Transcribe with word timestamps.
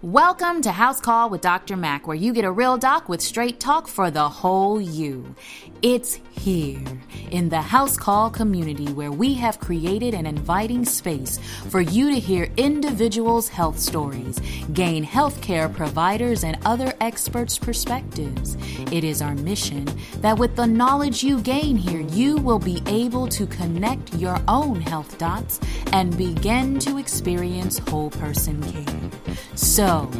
Welcome 0.00 0.62
to 0.62 0.70
House 0.70 1.00
Call 1.00 1.28
with 1.28 1.40
Dr. 1.40 1.76
Mac, 1.76 2.06
where 2.06 2.14
you 2.14 2.32
get 2.32 2.44
a 2.44 2.52
real 2.52 2.76
doc 2.78 3.08
with 3.08 3.20
straight 3.20 3.58
talk 3.58 3.88
for 3.88 4.12
the 4.12 4.28
whole 4.28 4.80
you. 4.80 5.34
It's 5.82 6.18
here 6.32 6.82
in 7.30 7.50
the 7.50 7.60
House 7.60 7.96
Call 7.96 8.30
community 8.30 8.92
where 8.92 9.12
we 9.12 9.34
have 9.34 9.60
created 9.60 10.12
an 10.12 10.26
inviting 10.26 10.84
space 10.84 11.38
for 11.68 11.80
you 11.80 12.12
to 12.12 12.18
hear 12.18 12.48
individuals' 12.56 13.48
health 13.48 13.78
stories, 13.78 14.40
gain 14.72 15.04
healthcare 15.06 15.72
providers 15.72 16.42
and 16.42 16.58
other 16.64 16.92
experts' 17.00 17.58
perspectives. 17.58 18.56
It 18.90 19.04
is 19.04 19.22
our 19.22 19.36
mission 19.36 19.86
that 20.16 20.36
with 20.36 20.56
the 20.56 20.66
knowledge 20.66 21.22
you 21.22 21.40
gain 21.42 21.76
here, 21.76 22.00
you 22.00 22.38
will 22.38 22.58
be 22.58 22.82
able 22.86 23.28
to 23.28 23.46
connect 23.46 24.14
your 24.14 24.40
own 24.48 24.80
health 24.80 25.16
dots 25.16 25.60
and 25.92 26.16
begin 26.18 26.80
to 26.80 26.98
experience 26.98 27.78
whole 27.78 28.10
person 28.10 28.60
care. 28.64 29.10
So, 29.54 30.10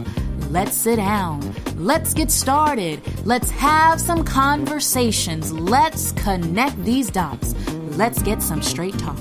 let's 0.50 0.76
sit 0.76 0.96
down. 0.96 1.54
Let's 1.76 2.14
get 2.14 2.30
started. 2.30 3.00
Let's 3.26 3.50
have 3.50 4.00
some 4.00 4.24
conversations. 4.24 5.52
Let's 5.52 6.12
connect 6.12 6.82
these 6.84 7.10
dots. 7.10 7.54
Let's 7.96 8.22
get 8.22 8.42
some 8.42 8.62
straight 8.62 8.98
talk. 8.98 9.18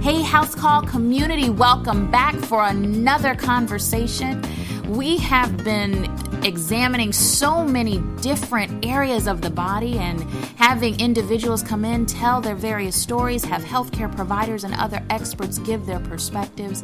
Hey, 0.00 0.22
House 0.22 0.54
Call 0.54 0.82
community, 0.82 1.48
welcome 1.48 2.10
back 2.10 2.34
for 2.34 2.64
another 2.66 3.34
conversation. 3.34 4.42
We 4.88 5.16
have 5.18 5.56
been 5.64 6.04
examining 6.44 7.12
so 7.12 7.64
many 7.64 7.98
different 8.20 8.84
areas 8.84 9.26
of 9.26 9.40
the 9.40 9.50
body 9.50 9.98
and 9.98 10.20
having 10.56 10.98
individuals 11.00 11.62
come 11.62 11.84
in, 11.84 12.04
tell 12.06 12.40
their 12.40 12.54
various 12.54 13.00
stories, 13.00 13.44
have 13.44 13.62
healthcare 13.62 14.14
providers 14.14 14.64
and 14.64 14.74
other 14.74 15.02
experts 15.10 15.58
give 15.58 15.86
their 15.86 16.00
perspectives. 16.00 16.82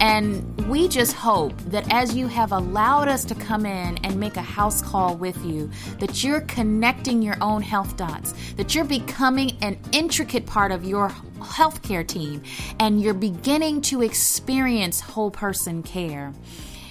And 0.00 0.68
we 0.68 0.88
just 0.88 1.12
hope 1.12 1.56
that 1.66 1.92
as 1.92 2.14
you 2.14 2.28
have 2.28 2.52
allowed 2.52 3.08
us 3.08 3.24
to 3.24 3.34
come 3.34 3.66
in 3.66 3.98
and 3.98 4.18
make 4.18 4.36
a 4.36 4.42
house 4.42 4.80
call 4.80 5.16
with 5.16 5.44
you, 5.44 5.70
that 5.98 6.22
you're 6.22 6.42
connecting 6.42 7.20
your 7.20 7.36
own 7.40 7.62
health 7.62 7.96
dots, 7.96 8.32
that 8.56 8.74
you're 8.74 8.84
becoming 8.84 9.56
an 9.60 9.78
intricate 9.92 10.46
part 10.46 10.72
of 10.72 10.84
your 10.84 11.08
healthcare 11.40 12.06
team, 12.06 12.42
and 12.78 13.00
you're 13.02 13.14
beginning 13.14 13.80
to 13.80 14.02
experience 14.02 15.00
whole 15.00 15.30
person 15.30 15.82
care. 15.82 16.32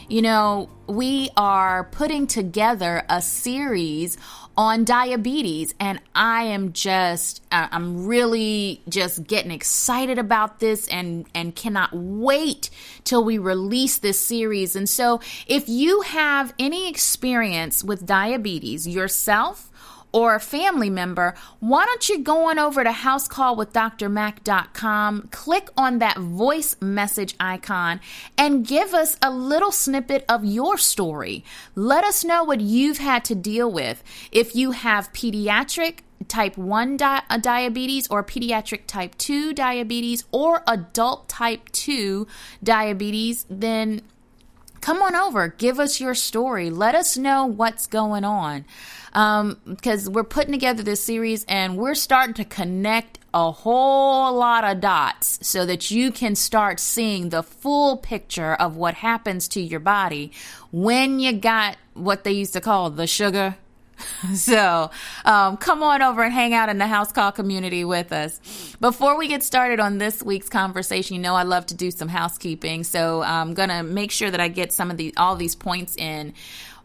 You 0.10 0.24
know, 0.24 0.70
we 0.88 1.30
are 1.38 1.84
putting 1.84 2.26
together 2.26 3.04
a 3.08 3.22
series 3.22 4.18
on 4.58 4.84
diabetes 4.84 5.76
and 5.80 6.02
I 6.16 6.46
am 6.46 6.74
just 6.74 7.44
uh, 7.52 7.68
I'm 7.72 8.08
really 8.08 8.82
just 8.90 9.28
getting 9.28 9.52
excited 9.52 10.18
about 10.18 10.60
this 10.60 10.88
and 10.88 11.28
and 11.36 11.56
cannot 11.56 11.92
wait 11.94 12.72
till 13.04 13.24
we 13.24 13.38
release 13.38 14.00
this 14.00 14.20
series. 14.20 14.76
And 14.76 14.90
so 14.90 15.22
if 15.46 15.70
you 15.70 16.02
have 16.02 16.56
any 16.58 16.90
experience 16.90 17.84
with 17.84 18.08
diabetes 18.08 18.88
yourself 18.88 19.69
or 20.12 20.36
a 20.36 20.40
family 20.40 20.90
member, 20.90 21.36
why 21.60 21.86
don't 21.86 22.10
you 22.10 22.18
go 22.20 22.50
on 22.50 22.58
over 22.58 22.84
to 22.84 22.90
housecallwithdrmac.com, 22.90 25.30
click 25.32 25.70
on 25.78 26.00
that 26.00 26.18
voice 26.18 26.76
message 26.82 27.36
icon, 27.40 28.02
and 28.38 28.68
give 28.68 28.94
us 28.94 29.18
a 29.22 29.32
little 29.32 29.72
snippet 29.72 30.26
of 30.28 30.44
your 30.44 30.78
story. 30.78 31.46
Let 31.76 32.04
us 32.04 32.26
know 32.26 32.44
what 32.44 32.62
you've 32.62 32.98
had 32.98 33.24
to 33.26 33.36
deal 33.36 33.72
with. 33.72 34.04
If 34.32 34.56
you 34.56 34.72
have 34.72 35.14
pediatric, 35.14 36.00
type 36.28 36.58
1 36.58 36.98
di- 36.98 37.24
uh, 37.30 37.38
diabetes 37.38 38.08
or 38.10 38.24
pediatric 38.24 38.86
type 38.88 39.16
2 39.18 39.54
diabetes 39.54 40.26
or 40.32 40.64
adult 40.68 41.30
type 41.30 41.70
2 41.72 42.28
diabetes, 42.64 43.46
then 43.50 44.02
come 44.82 45.02
on 45.02 45.16
over. 45.16 45.48
Give 45.48 45.80
us 45.80 46.00
your 46.00 46.14
story. 46.14 46.70
Let 46.70 46.94
us 46.94 47.18
know 47.18 47.46
what's 47.46 47.88
going 47.88 48.26
on 48.26 48.66
because 49.12 50.08
um, 50.08 50.14
we're 50.14 50.24
putting 50.24 50.52
together 50.52 50.84
this 50.84 51.04
series 51.04 51.44
and 51.46 51.78
we're 51.78 51.96
starting 51.96 52.34
to 52.36 52.46
connect 52.46 53.20
a 53.34 53.52
whole 53.52 54.34
lot 54.34 54.64
of 54.64 54.82
dots 54.82 55.40
so 55.48 55.66
that 55.66 55.92
you 55.92 56.12
can 56.12 56.36
start 56.36 56.80
seeing 56.80 57.30
the 57.30 57.44
full 57.44 57.98
picture 57.98 58.54
of 58.54 58.76
what 58.76 58.96
happens 58.96 59.48
to 59.50 59.62
your 59.62 59.80
body 59.80 60.32
when 60.72 61.20
you 61.20 61.34
got 61.34 61.78
what 61.94 62.24
they 62.24 62.32
used 62.32 62.54
to 62.54 62.62
call 62.62 62.90
the 62.90 63.08
sugar. 63.08 63.56
So 64.34 64.92
um, 65.26 65.58
come 65.58 65.84
on 65.84 66.02
over 66.02 66.24
and 66.24 66.34
hang 66.34 66.54
out 66.54 66.70
in 66.70 66.78
the 66.78 66.88
house 66.88 67.12
call 67.12 67.34
community 67.34 67.84
with 67.84 68.14
us. 68.14 68.40
Before 68.80 69.18
we 69.18 69.28
get 69.28 69.44
started 69.44 69.82
on 69.82 69.98
this 69.98 70.24
week's 70.24 70.48
conversation 70.48 71.18
you 71.18 71.22
know 71.22 71.36
i 71.36 71.44
love 71.44 71.66
to 71.68 71.76
do 71.76 71.92
some 71.92 72.08
housekeeping. 72.08 72.86
So 72.86 73.22
i'm 73.22 73.54
gonna 73.54 73.84
make 73.84 74.12
sure 74.12 74.32
that 74.32 74.40
i 74.40 74.48
get 74.48 74.72
some 74.72 74.90
of 74.90 74.96
the 74.96 75.14
all 75.18 75.36
these 75.36 75.56
points 75.56 75.98
in 75.98 76.34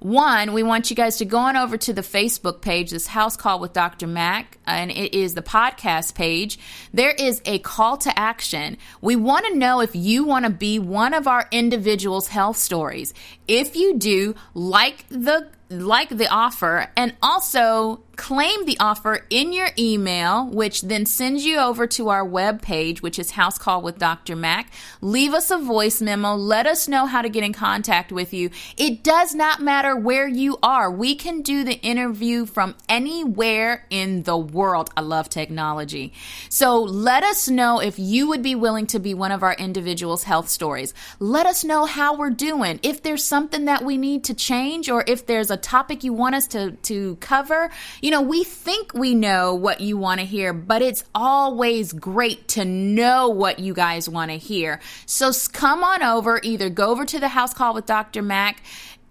one, 0.04 0.52
we 0.52 0.62
want 0.62 0.90
you 0.90 0.96
guys 0.96 1.16
to 1.16 1.24
go 1.24 1.38
on 1.38 1.56
over 1.56 1.78
to 1.78 1.94
the 1.94 2.02
Facebook 2.02 2.60
page, 2.60 2.90
this 2.90 3.06
house 3.06 3.38
call 3.38 3.58
with 3.58 3.72
Dr. 3.72 4.06
Mac, 4.06 4.58
and 4.66 4.90
it 4.90 5.14
is 5.14 5.32
the 5.32 5.40
podcast 5.40 6.14
page. 6.14 6.58
There 6.92 7.12
is 7.12 7.40
a 7.46 7.58
call 7.60 7.96
to 7.96 8.18
action. 8.18 8.76
We 9.00 9.16
want 9.16 9.46
to 9.46 9.56
know 9.56 9.80
if 9.80 9.96
you 9.96 10.24
want 10.24 10.44
to 10.44 10.50
be 10.50 10.78
one 10.78 11.14
of 11.14 11.26
our 11.26 11.48
individuals' 11.50 12.28
health 12.28 12.58
stories. 12.58 13.14
If 13.46 13.76
you 13.76 13.98
do, 13.98 14.34
like 14.54 15.06
the 15.08 15.48
like 15.70 16.10
the 16.10 16.28
offer 16.28 16.90
and 16.96 17.14
also 17.22 18.04
claim 18.16 18.64
the 18.64 18.78
offer 18.78 19.26
in 19.30 19.52
your 19.52 19.68
email, 19.78 20.46
which 20.46 20.82
then 20.82 21.06
sends 21.06 21.44
you 21.44 21.58
over 21.58 21.86
to 21.86 22.08
our 22.08 22.24
web 22.24 22.62
page, 22.62 23.02
which 23.02 23.18
is 23.18 23.32
House 23.32 23.58
Call 23.58 23.82
with 23.82 23.98
Dr. 23.98 24.36
Mac. 24.36 24.72
Leave 25.00 25.34
us 25.34 25.50
a 25.50 25.58
voice 25.58 26.00
memo. 26.00 26.34
Let 26.34 26.66
us 26.66 26.86
know 26.86 27.06
how 27.06 27.22
to 27.22 27.28
get 27.28 27.44
in 27.44 27.52
contact 27.52 28.12
with 28.12 28.32
you. 28.32 28.50
It 28.76 29.02
does 29.02 29.34
not 29.34 29.60
matter 29.60 29.96
where 29.96 30.28
you 30.28 30.58
are. 30.62 30.90
We 30.90 31.14
can 31.14 31.42
do 31.42 31.64
the 31.64 31.80
interview 31.80 32.46
from 32.46 32.76
anywhere 32.88 33.86
in 33.90 34.22
the 34.22 34.36
world. 34.36 34.90
I 34.96 35.00
love 35.00 35.28
technology. 35.28 36.12
So 36.48 36.82
let 36.82 37.24
us 37.24 37.48
know 37.48 37.80
if 37.80 37.98
you 37.98 38.28
would 38.28 38.42
be 38.42 38.54
willing 38.54 38.86
to 38.88 38.98
be 38.98 39.14
one 39.14 39.32
of 39.32 39.42
our 39.42 39.54
individuals' 39.54 40.24
health 40.24 40.48
stories. 40.48 40.94
Let 41.18 41.46
us 41.46 41.64
know 41.64 41.84
how 41.84 42.16
we're 42.16 42.30
doing. 42.30 42.78
If 42.82 43.02
there's 43.02 43.24
something 43.34 43.64
that 43.64 43.84
we 43.84 43.96
need 43.96 44.22
to 44.22 44.32
change 44.32 44.88
or 44.88 45.02
if 45.08 45.26
there's 45.26 45.50
a 45.50 45.56
topic 45.56 46.04
you 46.04 46.12
want 46.12 46.36
us 46.36 46.46
to, 46.46 46.70
to 46.82 47.16
cover, 47.16 47.68
you 48.00 48.08
know, 48.08 48.22
we 48.22 48.44
think 48.44 48.94
we 48.94 49.12
know 49.12 49.52
what 49.56 49.80
you 49.80 49.98
want 49.98 50.20
to 50.20 50.24
hear, 50.24 50.52
but 50.52 50.80
it's 50.82 51.02
always 51.16 51.92
great 51.92 52.46
to 52.46 52.64
know 52.64 53.28
what 53.28 53.58
you 53.58 53.74
guys 53.74 54.08
want 54.08 54.30
to 54.30 54.36
hear. 54.36 54.78
So 55.06 55.32
come 55.52 55.82
on 55.82 56.00
over, 56.00 56.38
either 56.44 56.70
go 56.70 56.92
over 56.92 57.04
to 57.04 57.18
the 57.18 57.26
house 57.26 57.52
call 57.52 57.74
with 57.74 57.86
Dr. 57.86 58.22
Mac 58.22 58.62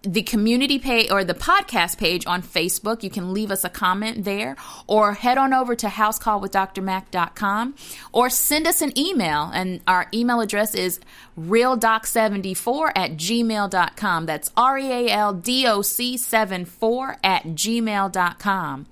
the 0.04 0.22
community 0.22 0.80
page 0.80 1.10
or 1.10 1.24
the 1.24 1.34
podcast 1.34 1.98
page 1.98 2.26
on 2.28 2.44
Facebook. 2.44 3.04
You 3.04 3.10
can 3.10 3.34
leave 3.34 3.52
us 3.52 3.64
a 3.64 3.70
comment 3.70 4.26
there 4.26 4.56
or 4.86 5.14
head 5.14 5.38
on 5.38 5.54
over 5.54 5.76
to 5.76 5.88
housecallwithdrmac.com 5.88 7.76
or 8.12 8.30
send 8.30 8.68
us 8.68 8.82
an 8.82 8.98
email. 8.98 9.50
And 9.54 9.82
our 9.88 10.08
email 10.14 10.42
address 10.42 10.76
is 10.76 11.00
realdoc74 11.40 12.92
at 12.96 13.12
gmail.com. 13.12 14.26
That's 14.26 14.52
R 14.58 14.78
E 14.78 14.92
A 14.92 15.10
L 15.10 15.34
D 15.34 15.66
O 15.68 15.82
C 15.82 16.18
74 16.18 17.18
at 17.24 17.44
gmail.com. 17.44 18.86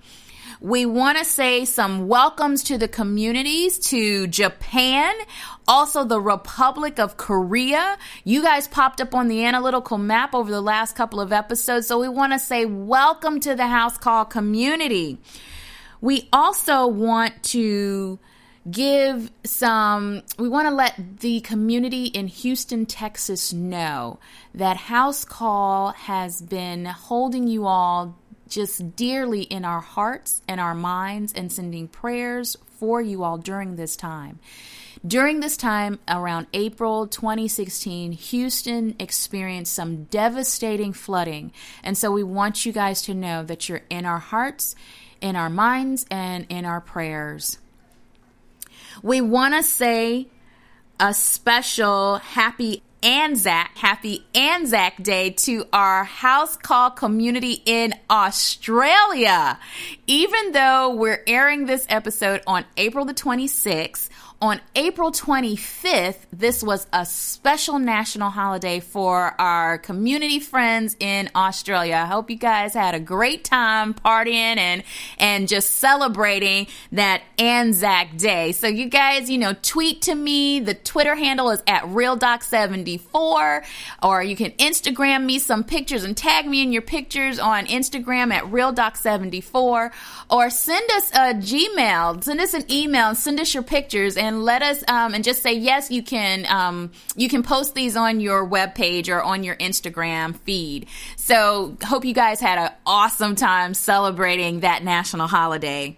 We 0.61 0.85
want 0.85 1.17
to 1.17 1.25
say 1.25 1.65
some 1.65 2.07
welcomes 2.07 2.65
to 2.65 2.77
the 2.77 2.87
communities 2.87 3.79
to 3.89 4.27
Japan, 4.27 5.15
also 5.67 6.03
the 6.03 6.21
Republic 6.21 6.99
of 6.99 7.17
Korea. 7.17 7.97
You 8.25 8.43
guys 8.43 8.67
popped 8.67 9.01
up 9.01 9.15
on 9.15 9.27
the 9.27 9.43
analytical 9.43 9.97
map 9.97 10.35
over 10.35 10.51
the 10.51 10.61
last 10.61 10.95
couple 10.95 11.19
of 11.19 11.33
episodes, 11.33 11.87
so 11.87 11.99
we 11.99 12.07
want 12.09 12.33
to 12.33 12.37
say 12.37 12.65
welcome 12.65 13.39
to 13.39 13.55
the 13.55 13.65
House 13.65 13.97
Call 13.97 14.23
community. 14.23 15.17
We 15.99 16.29
also 16.31 16.85
want 16.85 17.41
to 17.45 18.19
give 18.69 19.31
some, 19.43 20.21
we 20.37 20.47
want 20.47 20.67
to 20.67 20.75
let 20.75 21.21
the 21.21 21.41
community 21.41 22.05
in 22.05 22.27
Houston, 22.27 22.85
Texas 22.85 23.51
know 23.51 24.19
that 24.53 24.77
House 24.77 25.25
Call 25.25 25.89
has 25.89 26.39
been 26.39 26.85
holding 26.85 27.47
you 27.47 27.65
all 27.65 28.20
just 28.51 28.95
dearly 28.95 29.43
in 29.43 29.65
our 29.65 29.79
hearts 29.79 30.41
and 30.47 30.59
our 30.59 30.75
minds 30.75 31.33
and 31.33 31.51
sending 31.51 31.87
prayers 31.87 32.57
for 32.77 33.01
you 33.01 33.23
all 33.23 33.37
during 33.37 33.75
this 33.75 33.95
time. 33.95 34.39
During 35.05 35.39
this 35.39 35.57
time, 35.57 35.97
around 36.07 36.45
April 36.53 37.07
2016, 37.07 38.11
Houston 38.11 38.95
experienced 38.99 39.73
some 39.73 40.03
devastating 40.05 40.93
flooding. 40.93 41.53
And 41.83 41.97
so 41.97 42.11
we 42.11 42.23
want 42.23 42.65
you 42.65 42.71
guys 42.71 43.01
to 43.03 43.15
know 43.15 43.43
that 43.43 43.67
you're 43.67 43.81
in 43.89 44.05
our 44.05 44.19
hearts, 44.19 44.75
in 45.19 45.35
our 45.35 45.49
minds, 45.49 46.05
and 46.11 46.45
in 46.49 46.65
our 46.65 46.81
prayers. 46.81 47.57
We 49.01 49.21
want 49.21 49.55
to 49.55 49.63
say 49.63 50.27
a 50.99 51.15
special 51.15 52.17
happy 52.17 52.83
Anzac, 53.03 53.75
happy 53.77 54.27
Anzac 54.35 55.01
Day 55.01 55.31
to 55.31 55.65
our 55.73 56.03
house 56.03 56.55
call 56.55 56.91
community 56.91 57.63
in 57.65 57.95
Australia. 58.11 59.57
Even 60.05 60.51
though 60.51 60.93
we're 60.93 61.23
airing 61.25 61.65
this 61.65 61.83
episode 61.89 62.43
on 62.45 62.63
April 62.77 63.05
the 63.05 63.15
26th, 63.15 64.07
on 64.41 64.59
April 64.75 65.11
25th, 65.11 66.17
this 66.33 66.63
was 66.63 66.87
a 66.91 67.05
special 67.05 67.77
national 67.77 68.31
holiday 68.31 68.79
for 68.79 69.39
our 69.39 69.77
community 69.77 70.39
friends 70.39 70.95
in 70.99 71.29
Australia. 71.35 71.93
I 71.93 72.07
hope 72.07 72.31
you 72.31 72.37
guys 72.37 72.73
had 72.73 72.95
a 72.95 72.99
great 72.99 73.43
time 73.43 73.93
partying 73.93 74.57
and, 74.57 74.83
and 75.19 75.47
just 75.47 75.69
celebrating 75.69 76.65
that 76.91 77.21
Anzac 77.37 78.17
Day. 78.17 78.51
So 78.51 78.65
you 78.65 78.89
guys, 78.89 79.29
you 79.29 79.37
know, 79.37 79.53
tweet 79.61 80.01
to 80.03 80.15
me. 80.15 80.59
The 80.59 80.73
Twitter 80.73 81.13
handle 81.13 81.51
is 81.51 81.61
at 81.67 81.83
RealDoc74 81.83 83.63
or 84.01 84.23
you 84.23 84.35
can 84.35 84.51
Instagram 84.53 85.23
me 85.23 85.37
some 85.37 85.63
pictures 85.63 86.03
and 86.03 86.17
tag 86.17 86.47
me 86.47 86.63
in 86.63 86.71
your 86.71 86.81
pictures 86.81 87.37
on 87.37 87.67
Instagram 87.67 88.33
at 88.33 88.45
RealDoc74 88.45 89.91
or 90.31 90.49
send 90.49 90.91
us 90.91 91.11
a 91.11 91.35
Gmail, 91.35 92.23
send 92.23 92.41
us 92.41 92.55
an 92.55 92.65
email, 92.71 93.09
and 93.09 93.17
send 93.17 93.39
us 93.39 93.53
your 93.53 93.63
pictures 93.63 94.17
and 94.17 94.30
and 94.31 94.45
let 94.45 94.61
us 94.61 94.83
um, 94.87 95.13
and 95.13 95.23
just 95.23 95.43
say 95.43 95.53
yes. 95.53 95.91
You 95.91 96.01
can 96.01 96.45
um, 96.47 96.91
you 97.15 97.27
can 97.27 97.43
post 97.43 97.75
these 97.75 97.95
on 97.95 98.19
your 98.19 98.45
web 98.45 98.75
page 98.75 99.09
or 99.09 99.21
on 99.21 99.43
your 99.43 99.55
Instagram 99.57 100.37
feed. 100.39 100.87
So 101.17 101.77
hope 101.83 102.05
you 102.05 102.13
guys 102.13 102.39
had 102.39 102.57
an 102.57 102.71
awesome 102.85 103.35
time 103.35 103.73
celebrating 103.73 104.61
that 104.61 104.83
national 104.83 105.27
holiday. 105.27 105.97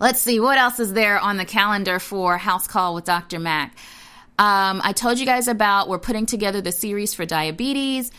Let's 0.00 0.20
see 0.20 0.40
what 0.40 0.56
else 0.56 0.80
is 0.80 0.94
there 0.94 1.18
on 1.18 1.36
the 1.36 1.44
calendar 1.44 1.98
for 1.98 2.38
House 2.38 2.66
Call 2.66 2.94
with 2.94 3.04
Dr. 3.04 3.38
Mac. 3.38 3.76
Um, 4.38 4.80
I 4.82 4.94
told 4.94 5.18
you 5.18 5.26
guys 5.26 5.46
about 5.46 5.90
we're 5.90 5.98
putting 5.98 6.24
together 6.24 6.62
the 6.62 6.72
series 6.72 7.12
for 7.12 7.26
diabetes. 7.26 8.10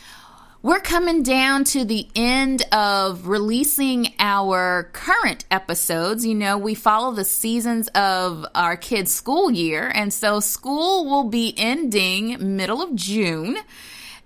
We're 0.64 0.78
coming 0.78 1.24
down 1.24 1.64
to 1.64 1.84
the 1.84 2.06
end 2.14 2.62
of 2.70 3.26
releasing 3.26 4.14
our 4.20 4.90
current 4.92 5.44
episodes. 5.50 6.24
You 6.24 6.36
know, 6.36 6.56
we 6.56 6.76
follow 6.76 7.12
the 7.12 7.24
seasons 7.24 7.88
of 7.96 8.46
our 8.54 8.76
kids' 8.76 9.12
school 9.12 9.50
year, 9.50 9.90
and 9.92 10.12
so 10.12 10.38
school 10.38 11.04
will 11.04 11.24
be 11.24 11.52
ending 11.56 12.56
middle 12.56 12.80
of 12.80 12.94
June. 12.94 13.56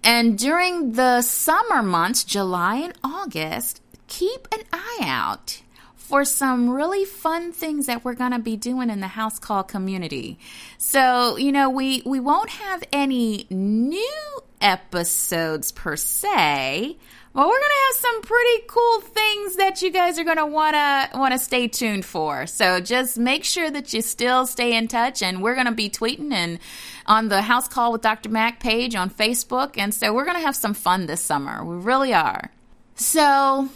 And 0.04 0.36
during 0.36 0.92
the 0.92 1.22
summer 1.22 1.82
months, 1.82 2.22
July 2.22 2.76
and 2.76 2.92
August, 3.02 3.80
keep 4.06 4.46
an 4.52 4.60
eye 4.74 4.98
out 5.04 5.62
for 6.06 6.24
some 6.24 6.70
really 6.70 7.04
fun 7.04 7.52
things 7.52 7.86
that 7.86 8.04
we're 8.04 8.14
going 8.14 8.30
to 8.30 8.38
be 8.38 8.56
doing 8.56 8.90
in 8.90 9.00
the 9.00 9.08
house 9.08 9.40
call 9.40 9.64
community. 9.64 10.38
So, 10.78 11.36
you 11.36 11.50
know, 11.50 11.68
we 11.68 12.02
we 12.06 12.20
won't 12.20 12.50
have 12.50 12.84
any 12.92 13.46
new 13.50 14.22
episodes 14.60 15.72
per 15.72 15.96
se, 15.96 16.96
but 17.34 17.48
we're 17.48 17.58
going 17.58 17.60
to 17.60 17.86
have 17.86 17.96
some 17.96 18.22
pretty 18.22 18.62
cool 18.68 19.00
things 19.00 19.56
that 19.56 19.82
you 19.82 19.90
guys 19.90 20.18
are 20.20 20.24
going 20.24 20.36
to 20.36 20.46
want 20.46 20.74
to 20.74 21.18
want 21.18 21.32
to 21.32 21.40
stay 21.40 21.66
tuned 21.66 22.04
for. 22.04 22.46
So 22.46 22.78
just 22.78 23.18
make 23.18 23.44
sure 23.44 23.68
that 23.68 23.92
you 23.92 24.00
still 24.00 24.46
stay 24.46 24.76
in 24.76 24.86
touch 24.86 25.22
and 25.22 25.42
we're 25.42 25.54
going 25.54 25.66
to 25.66 25.72
be 25.72 25.90
tweeting 25.90 26.32
and 26.32 26.60
on 27.06 27.28
the 27.28 27.42
House 27.42 27.66
Call 27.66 27.90
with 27.90 28.02
Dr. 28.02 28.28
Mac 28.28 28.60
page 28.60 28.94
on 28.94 29.10
Facebook 29.10 29.76
and 29.76 29.92
so 29.92 30.14
we're 30.14 30.24
going 30.24 30.36
to 30.36 30.46
have 30.46 30.56
some 30.56 30.72
fun 30.72 31.06
this 31.06 31.20
summer. 31.20 31.64
We 31.64 31.76
really 31.76 32.14
are. 32.14 32.52
So, 32.94 33.68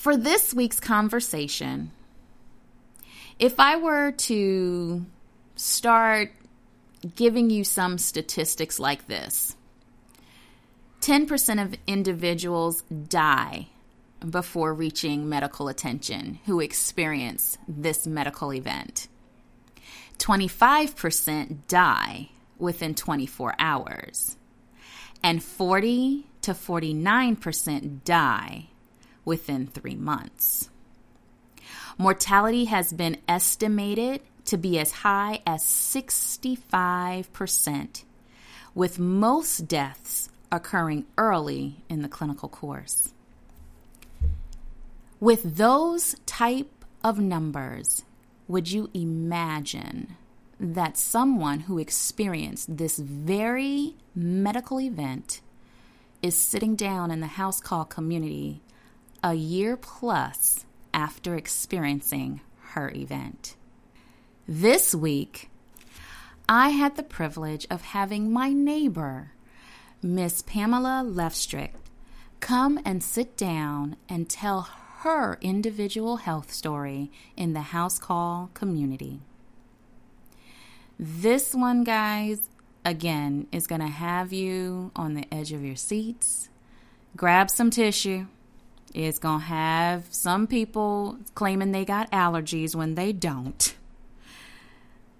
for 0.00 0.16
this 0.16 0.54
week's 0.54 0.80
conversation, 0.80 1.90
if 3.38 3.60
I 3.60 3.76
were 3.76 4.12
to 4.12 5.04
start 5.56 6.32
giving 7.16 7.50
you 7.50 7.64
some 7.64 7.98
statistics 7.98 8.78
like 8.78 9.08
this 9.08 9.56
10% 11.02 11.62
of 11.62 11.74
individuals 11.86 12.80
die 13.08 13.68
before 14.26 14.72
reaching 14.72 15.28
medical 15.28 15.68
attention 15.68 16.38
who 16.46 16.60
experience 16.60 17.58
this 17.68 18.06
medical 18.06 18.54
event. 18.54 19.06
25% 20.16 21.58
die 21.68 22.30
within 22.56 22.94
24 22.94 23.54
hours. 23.58 24.38
And 25.22 25.42
40 25.42 26.26
to 26.40 26.52
49% 26.52 28.04
die 28.04 28.69
within 29.24 29.66
three 29.66 29.96
months. 29.96 30.68
Mortality 31.98 32.66
has 32.66 32.92
been 32.92 33.16
estimated 33.28 34.20
to 34.46 34.56
be 34.56 34.78
as 34.78 34.92
high 34.92 35.42
as 35.46 35.62
65%, 35.62 38.04
with 38.74 38.98
most 38.98 39.68
deaths 39.68 40.30
occurring 40.50 41.04
early 41.16 41.76
in 41.88 42.02
the 42.02 42.08
clinical 42.08 42.48
course. 42.48 43.12
With 45.20 45.56
those 45.56 46.16
type 46.26 46.84
of 47.04 47.20
numbers, 47.20 48.02
would 48.48 48.70
you 48.70 48.90
imagine 48.94 50.16
that 50.58 50.96
someone 50.96 51.60
who 51.60 51.78
experienced 51.78 52.76
this 52.76 52.98
very 52.98 53.94
medical 54.14 54.80
event 54.80 55.40
is 56.22 56.36
sitting 56.36 56.76
down 56.76 57.10
in 57.10 57.20
the 57.20 57.26
house 57.26 57.60
call 57.60 57.84
community 57.84 58.60
a 59.22 59.34
year 59.34 59.76
plus 59.76 60.64
after 60.94 61.34
experiencing 61.34 62.40
her 62.70 62.90
event. 62.90 63.56
This 64.46 64.94
week, 64.94 65.50
I 66.48 66.70
had 66.70 66.96
the 66.96 67.02
privilege 67.02 67.66
of 67.70 67.82
having 67.82 68.32
my 68.32 68.52
neighbor, 68.52 69.32
Miss 70.02 70.42
Pamela 70.42 71.04
Lefstrick, 71.06 71.72
come 72.40 72.80
and 72.84 73.02
sit 73.02 73.36
down 73.36 73.96
and 74.08 74.28
tell 74.28 74.62
her 75.00 75.38
individual 75.40 76.16
health 76.18 76.52
story 76.52 77.10
in 77.36 77.52
the 77.52 77.60
house 77.60 77.98
call 77.98 78.50
community. 78.54 79.20
This 80.98 81.54
one, 81.54 81.84
guys, 81.84 82.48
again, 82.84 83.46
is 83.52 83.66
going 83.66 83.80
to 83.80 83.86
have 83.86 84.32
you 84.32 84.90
on 84.96 85.14
the 85.14 85.32
edge 85.32 85.52
of 85.52 85.64
your 85.64 85.76
seats. 85.76 86.48
Grab 87.16 87.50
some 87.50 87.70
tissue 87.70 88.26
it's 88.92 89.18
going 89.18 89.40
to 89.40 89.46
have 89.46 90.04
some 90.10 90.46
people 90.46 91.18
claiming 91.34 91.72
they 91.72 91.84
got 91.84 92.10
allergies 92.10 92.74
when 92.74 92.94
they 92.94 93.12
don't. 93.12 93.74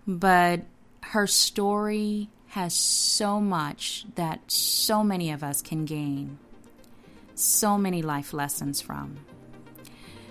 But 0.07 0.63
her 1.03 1.27
story 1.27 2.29
has 2.49 2.75
so 2.75 3.41
much 3.41 4.05
that 4.17 4.41
so 4.51 5.05
many 5.05 5.31
of 5.31 5.45
us 5.45 5.63
can 5.63 5.85
gain, 5.85 6.39
so 7.37 7.79
many 7.79 8.03
life 8.03 8.33
lessons 8.33 8.81
from. 8.81 9.19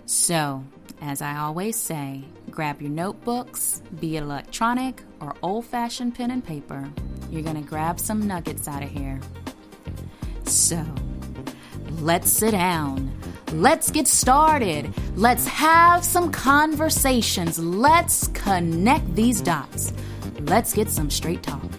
So, 0.06 0.64
as 1.02 1.22
I 1.22 1.38
always 1.38 1.78
say, 1.78 2.26
grab 2.50 2.82
your 2.82 2.92
notebooks, 2.92 3.82
be 4.00 4.18
it 4.18 4.24
electronic 4.24 5.02
or 5.22 5.36
old 5.42 5.66
fashioned 5.66 6.16
pen 6.16 6.32
and 6.32 6.44
paper. 6.44 6.90
You're 7.30 7.44
going 7.44 7.62
to 7.62 7.70
grab 7.70 8.00
some 8.00 8.28
nuggets 8.28 8.68
out 8.68 8.84
of 8.84 8.90
here. 8.90 9.20
So, 10.44 10.84
let's 12.00 12.30
sit 12.30 12.52
down 12.52 13.19
Let's 13.54 13.90
get 13.90 14.08
started. 14.08 14.94
Let's 15.16 15.48
have 15.48 16.04
some 16.06 16.32
conversations. 16.32 17.58
Let's 17.58 18.28
connect 18.28 19.16
these 19.16 19.42
dots. 19.42 19.92
Let's 20.42 20.72
get 20.72 20.88
some 20.88 21.10
straight 21.10 21.42
talk. 21.42 21.79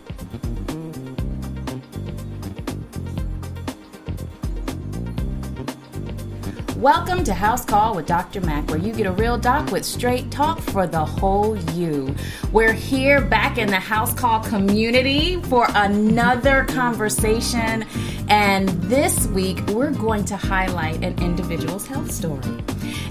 Welcome 6.80 7.24
to 7.24 7.34
House 7.34 7.62
Call 7.62 7.94
with 7.94 8.06
Dr. 8.06 8.40
Mac, 8.40 8.70
where 8.70 8.78
you 8.78 8.94
get 8.94 9.06
a 9.06 9.12
real 9.12 9.36
doc 9.36 9.70
with 9.70 9.84
straight 9.84 10.30
talk 10.30 10.62
for 10.62 10.86
the 10.86 11.04
whole 11.04 11.54
you. 11.74 12.14
We're 12.52 12.72
here 12.72 13.20
back 13.20 13.58
in 13.58 13.68
the 13.68 13.78
House 13.78 14.14
Call 14.14 14.40
community 14.40 15.42
for 15.42 15.66
another 15.74 16.64
conversation. 16.64 17.84
And 18.30 18.70
this 18.84 19.26
week, 19.26 19.58
we're 19.66 19.90
going 19.90 20.24
to 20.24 20.38
highlight 20.38 21.04
an 21.04 21.22
individual's 21.22 21.86
health 21.86 22.10
story. 22.10 22.64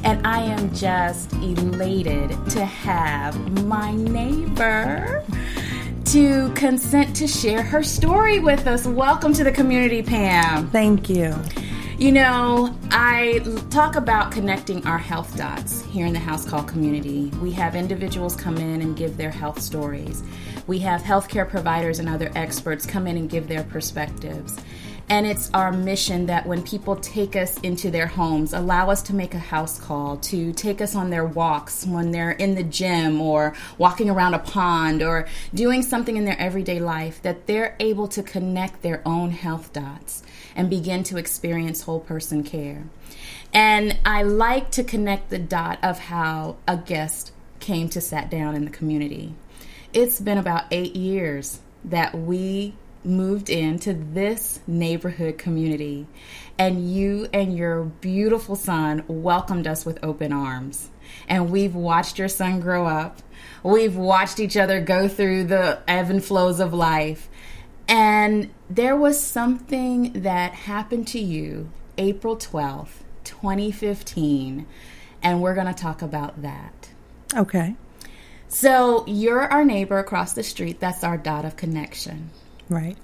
And 0.03 0.25
I 0.25 0.41
am 0.41 0.73
just 0.73 1.31
elated 1.33 2.31
to 2.49 2.65
have 2.65 3.65
my 3.65 3.91
neighbor 3.91 5.23
to 6.05 6.51
consent 6.53 7.15
to 7.17 7.27
share 7.27 7.61
her 7.61 7.83
story 7.83 8.39
with 8.39 8.65
us. 8.65 8.87
Welcome 8.87 9.31
to 9.33 9.43
the 9.43 9.51
community, 9.51 10.01
Pam. 10.01 10.71
Thank 10.71 11.07
you. 11.07 11.35
You 11.99 12.13
know, 12.13 12.73
I 12.91 13.41
talk 13.69 13.97
about 13.97 14.31
connecting 14.31 14.87
our 14.87 14.97
health 14.97 15.35
dots 15.35 15.83
here 15.83 16.05
in 16.05 16.13
the 16.13 16.19
House 16.19 16.47
Call 16.47 16.63
community. 16.63 17.29
We 17.41 17.51
have 17.51 17.75
individuals 17.75 18.37
come 18.37 18.55
in 18.55 18.81
and 18.81 18.95
give 18.95 19.17
their 19.17 19.31
health 19.31 19.61
stories. 19.61 20.23
We 20.65 20.79
have 20.79 21.01
healthcare 21.01 21.47
providers 21.47 21.99
and 21.99 22.07
other 22.07 22.31
experts 22.35 22.85
come 22.85 23.05
in 23.05 23.17
and 23.17 23.29
give 23.29 23.49
their 23.49 23.65
perspectives. 23.65 24.57
And 25.09 25.25
it's 25.25 25.49
our 25.55 25.71
mission 25.71 26.27
that 26.27 26.45
when 26.45 26.61
people 26.61 26.95
take 26.95 27.35
us 27.35 27.59
into 27.61 27.89
their 27.89 28.05
homes, 28.05 28.53
allow 28.53 28.91
us 28.91 29.01
to 29.03 29.15
make 29.15 29.33
a 29.33 29.39
house 29.39 29.79
call, 29.79 30.17
to 30.17 30.53
take 30.53 30.81
us 30.81 30.95
on 30.95 31.09
their 31.09 31.25
walks 31.25 31.83
when 31.83 32.11
they're 32.11 32.31
in 32.31 32.53
the 32.53 32.63
gym 32.63 33.19
or 33.19 33.55
walking 33.79 34.11
around 34.11 34.35
a 34.35 34.39
pond 34.39 35.01
or 35.01 35.27
doing 35.51 35.81
something 35.81 36.15
in 36.15 36.25
their 36.25 36.39
everyday 36.39 36.79
life, 36.79 37.23
that 37.23 37.47
they're 37.47 37.75
able 37.79 38.07
to 38.09 38.21
connect 38.21 38.83
their 38.83 39.01
own 39.03 39.31
health 39.31 39.73
dots 39.73 40.21
and 40.55 40.69
begin 40.69 41.01
to 41.05 41.17
experience 41.17 41.81
whole 41.81 41.99
person 41.99 42.43
care. 42.43 42.83
And 43.51 43.97
I 44.05 44.21
like 44.21 44.69
to 44.71 44.83
connect 44.83 45.31
the 45.31 45.39
dot 45.39 45.79
of 45.81 45.97
how 45.97 46.57
a 46.67 46.77
guest 46.77 47.31
came 47.59 47.89
to 47.89 47.99
sat 47.99 48.29
down 48.29 48.53
in 48.53 48.63
the 48.63 48.71
community. 48.71 49.33
It's 49.91 50.21
been 50.21 50.37
about 50.37 50.65
eight 50.69 50.95
years 50.95 51.61
that 51.85 52.13
we 52.13 52.75
moved 53.03 53.49
into 53.49 53.93
this 53.93 54.59
neighborhood 54.67 55.37
community, 55.37 56.07
and 56.57 56.91
you 56.93 57.27
and 57.33 57.55
your 57.55 57.83
beautiful 57.83 58.55
son 58.55 59.03
welcomed 59.07 59.67
us 59.67 59.85
with 59.85 60.03
open 60.03 60.33
arms. 60.33 60.89
And 61.27 61.49
we've 61.49 61.75
watched 61.75 62.19
your 62.19 62.27
son 62.27 62.59
grow 62.59 62.85
up. 62.85 63.21
We've 63.63 63.95
watched 63.95 64.39
each 64.39 64.57
other 64.57 64.81
go 64.81 65.07
through 65.07 65.45
the 65.45 65.79
ebb 65.87 66.09
and 66.09 66.23
flows 66.23 66.59
of 66.59 66.73
life. 66.73 67.29
And 67.87 68.51
there 68.69 68.95
was 68.95 69.19
something 69.19 70.21
that 70.21 70.53
happened 70.53 71.07
to 71.09 71.19
you 71.19 71.71
April 71.97 72.37
12th, 72.37 73.03
2015, 73.23 74.67
and 75.23 75.41
we're 75.41 75.55
going 75.55 75.67
to 75.67 75.73
talk 75.73 76.01
about 76.01 76.41
that. 76.41 76.89
Okay. 77.35 77.75
So, 78.47 79.05
you're 79.05 79.41
our 79.41 79.63
neighbor 79.63 79.99
across 79.99 80.33
the 80.33 80.43
street. 80.43 80.79
That's 80.79 81.03
our 81.03 81.17
dot 81.17 81.45
of 81.45 81.55
connection. 81.55 82.31
Right. 82.69 82.97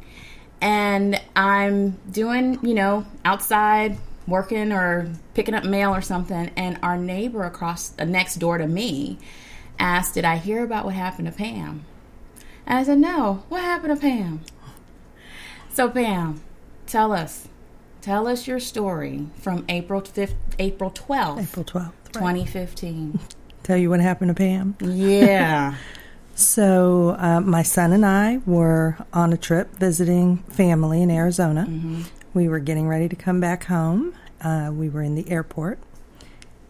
And 0.62 1.20
I'm 1.36 1.92
doing, 2.10 2.60
you 2.66 2.74
know, 2.74 3.06
outside 3.24 3.98
working 4.28 4.72
or 4.72 5.12
picking 5.34 5.54
up 5.54 5.64
mail 5.64 5.94
or 5.94 6.02
something, 6.02 6.52
and 6.56 6.80
our 6.82 6.98
neighbor 6.98 7.44
across 7.44 7.94
uh, 8.00 8.06
next 8.06 8.36
door 8.36 8.58
to 8.58 8.68
me 8.68 9.18
asked, 9.78 10.14
Did 10.14 10.26
I 10.26 10.38
hear 10.38 10.64
about 10.64 10.86
what 10.86 10.94
happened 10.96 11.28
to 11.28 11.34
Pam? 11.34 11.86
And 12.66 12.80
I 12.80 12.84
said, 12.84 13.00
No, 13.00 13.44
what 13.50 13.62
happened 13.62 13.96
to 13.96 14.02
Pam? 14.02 14.42
So, 15.72 15.90
Pam, 15.90 16.42
tell 16.88 17.12
us. 17.12 17.48
Tell 18.02 18.28
us 18.28 18.48
your 18.48 18.60
story 18.60 19.28
from 19.36 19.66
April 19.68 20.00
5th, 20.00 20.36
April 20.60 20.92
12th, 20.92 21.42
April 21.42 21.66
12th. 21.66 21.92
Right. 22.14 22.14
2015. 22.14 23.20
Tell 23.64 23.78
you 23.78 23.90
what 23.90 24.00
happened 24.00 24.30
to 24.30 24.36
Pam. 24.36 24.76
Yeah. 24.80 25.76
So, 26.36 27.16
uh, 27.18 27.40
my 27.40 27.64
son 27.64 27.94
and 27.94 28.06
I 28.06 28.40
were 28.46 28.98
on 29.14 29.32
a 29.32 29.38
trip 29.38 29.74
visiting 29.78 30.38
family 30.50 31.02
in 31.02 31.10
Arizona. 31.10 31.68
We 32.34 32.50
were 32.50 32.60
getting 32.60 32.88
ready 32.90 33.08
to 33.08 33.16
come 33.16 33.40
back 33.40 33.64
home. 33.66 34.14
Uh, 34.42 34.70
we 34.74 34.90
were 34.90 35.02
in 35.02 35.16
the 35.16 35.30
airport, 35.30 35.80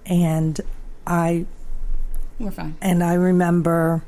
and 0.05 0.61
I 1.07 1.45
We're 2.39 2.51
fine. 2.51 2.75
and 2.79 3.03
I 3.03 3.15
remember 3.15 4.03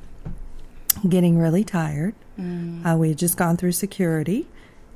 getting 1.08 1.40
really 1.40 1.64
tired. 1.64 2.14
Uh, 2.40 2.96
we 2.98 3.10
had 3.10 3.18
just 3.18 3.36
gone 3.36 3.58
through 3.58 3.72
security, 3.72 4.48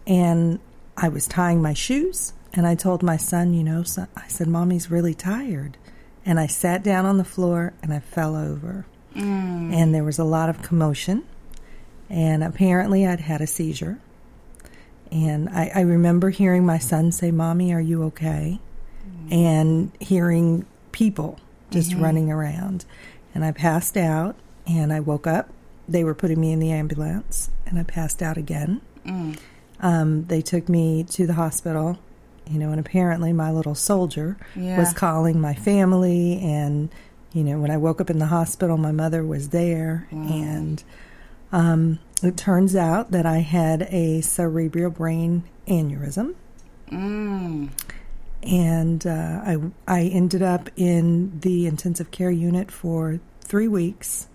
and 0.06 0.60
I 0.96 1.10
was 1.10 1.28
tying 1.28 1.60
my 1.62 1.74
shoes. 1.74 2.34
And 2.54 2.68
I 2.68 2.76
told 2.76 3.02
my 3.02 3.18
son, 3.18 3.54
you 3.56 3.64
know, 3.64 3.82
son, 3.82 4.08
I 4.16 4.28
said, 4.28 4.48
"Mommy's 4.48 4.92
really 4.92 5.16
tired," 5.16 5.78
and 6.24 6.40
I 6.40 6.46
sat 6.46 6.84
down 6.84 7.06
on 7.08 7.18
the 7.18 7.24
floor 7.24 7.74
and 7.82 7.92
I 7.94 8.00
fell 8.00 8.36
over, 8.36 8.86
Mm. 9.16 9.74
and 9.74 9.94
there 9.94 10.04
was 10.04 10.20
a 10.20 10.24
lot 10.24 10.50
of 10.50 10.62
commotion, 10.62 11.24
and 12.10 12.44
apparently 12.44 13.06
I'd 13.06 13.20
had 13.20 13.42
a 13.42 13.48
seizure. 13.48 14.00
And 15.12 15.50
I, 15.50 15.72
I 15.76 15.82
remember 15.82 16.30
hearing 16.30 16.66
my 16.66 16.78
son 16.78 17.12
say, 17.12 17.32
"Mommy, 17.32 17.74
are 17.74 17.82
you 17.82 18.04
okay?" 18.04 18.60
Mm. 19.06 19.34
and 19.34 19.92
hearing 20.00 20.66
people 20.92 21.40
just 21.72 21.92
mm-hmm. 21.92 22.04
running 22.04 22.32
around. 22.32 22.86
And 23.34 23.44
I 23.44 23.52
passed 23.52 23.98
out 23.98 24.36
and 24.68 24.92
I 24.94 25.00
woke 25.00 25.26
up. 25.28 25.50
They 25.88 26.04
were 26.04 26.14
putting 26.14 26.40
me 26.40 26.52
in 26.52 26.60
the 26.60 26.72
ambulance 26.72 27.50
and 27.66 27.80
I 27.80 27.84
passed 27.84 28.22
out 28.22 28.38
again. 28.38 28.82
Mm. 29.06 29.38
Um, 29.80 30.26
they 30.26 30.42
took 30.42 30.70
me 30.70 31.04
to 31.06 31.26
the 31.26 31.34
hospital, 31.34 31.98
you 32.48 32.60
know, 32.60 32.72
and 32.72 32.80
apparently 32.80 33.34
my 33.34 33.52
little 33.52 33.74
soldier 33.74 34.38
Yeah. 34.56 34.78
was 34.78 34.94
calling 34.94 35.40
my 35.42 35.54
family. 35.54 36.40
And, 36.42 36.90
you 37.34 37.44
know, 37.44 37.60
when 37.60 37.72
I 37.72 37.78
woke 37.78 38.02
up 38.02 38.10
in 38.10 38.20
the 38.20 38.26
hospital, 38.28 38.78
my 38.78 38.92
mother 38.92 39.24
was 39.26 39.50
there. 39.50 40.08
And 40.12 40.84
um, 41.52 42.00
it 42.24 42.36
turns 42.38 42.76
out 42.76 43.12
that 43.12 43.26
I 43.26 43.40
had 43.40 43.84
a 43.84 44.22
cerebral 44.22 44.92
brain 44.92 45.44
aneurysm 45.68 46.36
Mm. 46.92 47.70
and 48.44 49.08
uh, 49.08 49.42
I 49.46 49.58
I 49.88 50.02
ended 50.08 50.42
up 50.42 50.70
in 50.76 51.40
the 51.40 51.68
intensive 51.68 52.12
care 52.12 52.32
unit 52.32 52.70
for 52.70 53.20
three 53.40 53.70
weeks. 53.70 54.28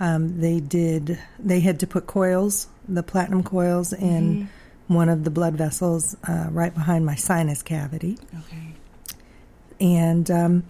Um, 0.00 0.40
they 0.40 0.58
did 0.58 1.20
they 1.38 1.60
had 1.60 1.78
to 1.80 1.86
put 1.86 2.08
coils, 2.08 2.66
the 2.88 3.04
platinum 3.04 3.44
coils, 3.44 3.92
in 3.92 4.48
one 4.88 5.08
of 5.08 5.22
the 5.22 5.30
blood 5.30 5.54
vessels 5.54 6.16
uh, 6.28 6.48
right 6.50 6.74
behind 6.74 7.06
my 7.06 7.14
sinus 7.14 7.62
cavity, 7.62 8.18
Okay. 8.40 8.74
and 9.80 10.28
um, 10.32 10.64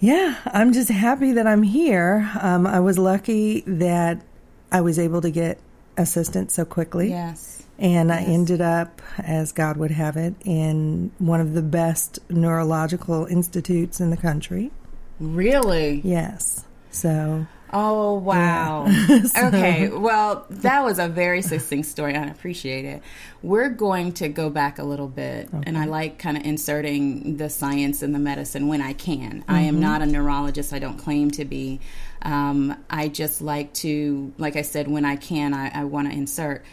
yeah, 0.00 0.36
I'm 0.46 0.72
just 0.72 0.88
happy 0.90 1.32
that 1.32 1.46
I'm 1.46 1.62
here. 1.62 2.30
Um, 2.40 2.66
I 2.66 2.80
was 2.80 2.98
lucky 2.98 3.62
that 3.66 4.22
I 4.70 4.80
was 4.80 4.98
able 4.98 5.20
to 5.22 5.30
get 5.30 5.58
assistance 5.96 6.54
so 6.54 6.64
quickly. 6.64 7.10
Yes. 7.10 7.64
And 7.80 8.10
I 8.12 8.22
ended 8.22 8.60
up, 8.60 9.00
as 9.18 9.52
God 9.52 9.76
would 9.76 9.92
have 9.92 10.16
it, 10.16 10.34
in 10.44 11.12
one 11.18 11.40
of 11.40 11.54
the 11.54 11.62
best 11.62 12.18
neurological 12.28 13.26
institutes 13.26 14.00
in 14.00 14.10
the 14.10 14.16
country. 14.16 14.72
Really? 15.20 16.00
Yes. 16.04 16.64
So, 16.90 17.46
Oh, 17.72 18.14
wow. 18.14 18.86
So- 19.26 19.46
okay. 19.48 19.88
Well, 19.88 20.46
that 20.50 20.84
was 20.84 20.98
a 20.98 21.08
very 21.08 21.42
succinct 21.42 21.88
story. 21.88 22.14
and 22.14 22.24
I 22.24 22.28
appreciate 22.32 22.84
it. 22.84 23.02
We're 23.42 23.68
going 23.68 24.12
to 24.14 24.28
go 24.28 24.50
back 24.50 24.78
a 24.78 24.84
little 24.84 25.06
bit, 25.08 25.48
and 25.66 25.76
I 25.78 25.84
like 25.84 26.18
kind 26.18 26.36
of 26.36 26.44
inserting 26.44 27.36
the 27.36 27.48
science 27.50 28.02
and 28.02 28.14
the 28.14 28.18
medicine 28.18 28.66
when 28.68 28.80
I 28.80 28.92
can. 28.94 29.44
I 29.48 29.62
am 29.62 29.80
not 29.80 30.02
a 30.02 30.06
neurologist, 30.06 30.72
I 30.72 30.78
don't 30.78 30.98
claim 30.98 31.30
to 31.32 31.44
be. 31.44 31.80
Um, 32.22 32.76
I 32.90 33.08
just 33.08 33.40
like 33.40 33.72
to, 33.74 34.32
like 34.38 34.56
I 34.56 34.62
said, 34.62 34.88
when 34.88 35.04
I 35.04 35.16
can, 35.16 35.54
I, 35.54 35.70
I 35.72 35.84
want 35.84 36.10
to 36.10 36.16
insert. 36.16 36.64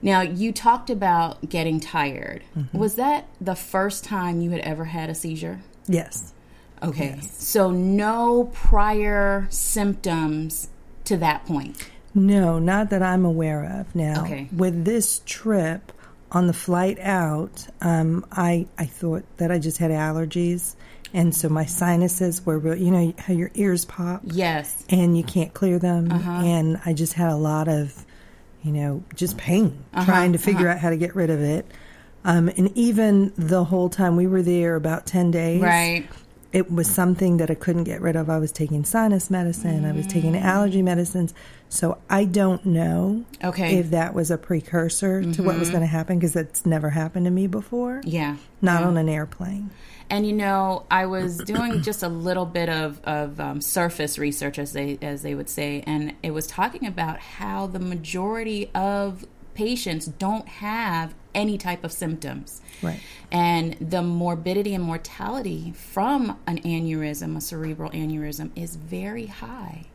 Now, 0.00 0.20
you 0.20 0.52
talked 0.52 0.90
about 0.90 1.48
getting 1.48 1.80
tired. 1.80 2.42
Was 2.72 2.96
that 2.96 3.28
the 3.40 3.54
first 3.56 4.04
time 4.04 4.40
you 4.40 4.50
had 4.50 4.60
ever 4.60 4.84
had 4.84 5.10
a 5.10 5.14
seizure? 5.14 5.60
yes. 5.88 6.32
Okay. 6.82 7.20
So 7.38 7.70
no 7.70 8.50
prior 8.52 9.46
symptoms 9.50 10.68
to 11.04 11.16
that 11.18 11.44
point. 11.46 11.88
No, 12.14 12.58
not 12.58 12.90
that 12.90 13.02
I'm 13.02 13.24
aware 13.24 13.64
of. 13.80 13.94
Now, 13.94 14.22
Okay. 14.24 14.48
with 14.56 14.84
this 14.84 15.20
trip 15.24 15.92
on 16.30 16.46
the 16.46 16.52
flight 16.52 16.98
out, 17.00 17.66
um, 17.80 18.24
I, 18.30 18.66
I 18.78 18.84
thought 18.86 19.24
that 19.38 19.50
I 19.50 19.58
just 19.58 19.78
had 19.78 19.90
allergies. 19.90 20.74
And 21.14 21.34
so 21.34 21.48
my 21.48 21.66
sinuses 21.66 22.44
were, 22.46 22.58
real, 22.58 22.76
you 22.76 22.90
know, 22.90 23.12
how 23.18 23.34
your 23.34 23.50
ears 23.54 23.84
pop. 23.84 24.22
Yes. 24.24 24.82
and 24.88 25.16
you 25.16 25.24
can't 25.24 25.52
clear 25.52 25.78
them. 25.78 26.10
Uh-huh. 26.10 26.30
And 26.30 26.80
I 26.86 26.92
just 26.94 27.12
had 27.14 27.30
a 27.30 27.36
lot 27.36 27.68
of, 27.68 28.04
you 28.62 28.72
know, 28.72 29.02
just 29.14 29.36
pain 29.36 29.84
Uh-huh, 29.92 30.04
trying 30.06 30.32
to 30.32 30.38
figure 30.38 30.68
out 30.68 30.78
how 30.78 30.90
to 30.90 30.96
get 30.96 31.14
rid 31.14 31.28
of 31.30 31.40
it. 31.42 31.66
Um, 32.24 32.48
and 32.48 32.70
even 32.76 33.32
the 33.36 33.64
whole 33.64 33.88
time 33.88 34.16
we 34.16 34.26
were 34.26 34.42
there, 34.42 34.76
about 34.76 35.04
10 35.06 35.30
days, 35.32 35.60
Right. 35.60 36.06
It 36.52 36.70
was 36.70 36.88
something 36.90 37.38
that 37.38 37.50
I 37.50 37.54
couldn't 37.54 37.84
get 37.84 38.00
rid 38.02 38.14
of. 38.14 38.28
I 38.28 38.38
was 38.38 38.52
taking 38.52 38.84
sinus 38.84 39.30
medicine, 39.30 39.84
I 39.84 39.92
was 39.92 40.06
taking 40.06 40.32
Mm. 40.34 40.42
allergy 40.42 40.82
medicines. 40.82 41.32
So 41.70 41.96
I 42.10 42.24
don't 42.26 42.66
know 42.66 43.24
Okay. 43.42 43.78
if 43.78 43.90
that 43.90 44.12
was 44.14 44.30
a 44.30 44.36
precursor 44.36 45.22
to 45.32 45.42
what 45.42 45.58
was 45.58 45.70
going 45.70 45.80
to 45.80 45.86
happen 45.86 46.18
because 46.18 46.34
that's 46.34 46.66
never 46.66 46.90
happened 46.90 47.24
to 47.24 47.30
me 47.30 47.46
before. 47.46 48.02
Yeah. 48.04 48.36
Not 48.60 48.82
Yeah. 48.82 48.88
on 48.88 48.96
an 48.98 49.08
airplane. 49.08 49.70
And 50.10 50.26
you 50.26 50.34
know, 50.34 50.82
I 50.90 51.06
was 51.06 51.38
doing 51.38 51.80
just 51.80 52.02
a 52.02 52.08
little 52.08 52.44
bit 52.44 52.68
of, 52.68 53.00
of 53.04 53.40
um, 53.40 53.62
surface 53.62 54.18
research, 54.18 54.58
as 54.58 54.74
they 54.74 54.98
as 55.00 55.22
they 55.22 55.34
would 55.34 55.48
say, 55.48 55.82
and 55.86 56.12
it 56.22 56.32
was 56.32 56.46
talking 56.46 56.86
about 56.86 57.18
how 57.20 57.66
the 57.66 57.78
majority 57.78 58.70
of 58.74 59.24
patients 59.54 60.06
don't 60.06 60.48
have 60.48 61.14
any 61.34 61.58
type 61.58 61.84
of 61.84 61.92
symptoms. 61.92 62.60
Right. 62.82 63.00
And 63.30 63.74
the 63.80 64.02
morbidity 64.02 64.74
and 64.74 64.84
mortality 64.84 65.72
from 65.76 66.38
an 66.46 66.60
aneurysm, 66.62 67.36
a 67.36 67.40
cerebral 67.40 67.90
aneurysm, 67.90 68.50
is 68.56 68.76
very 68.76 69.26
high. 69.26 69.86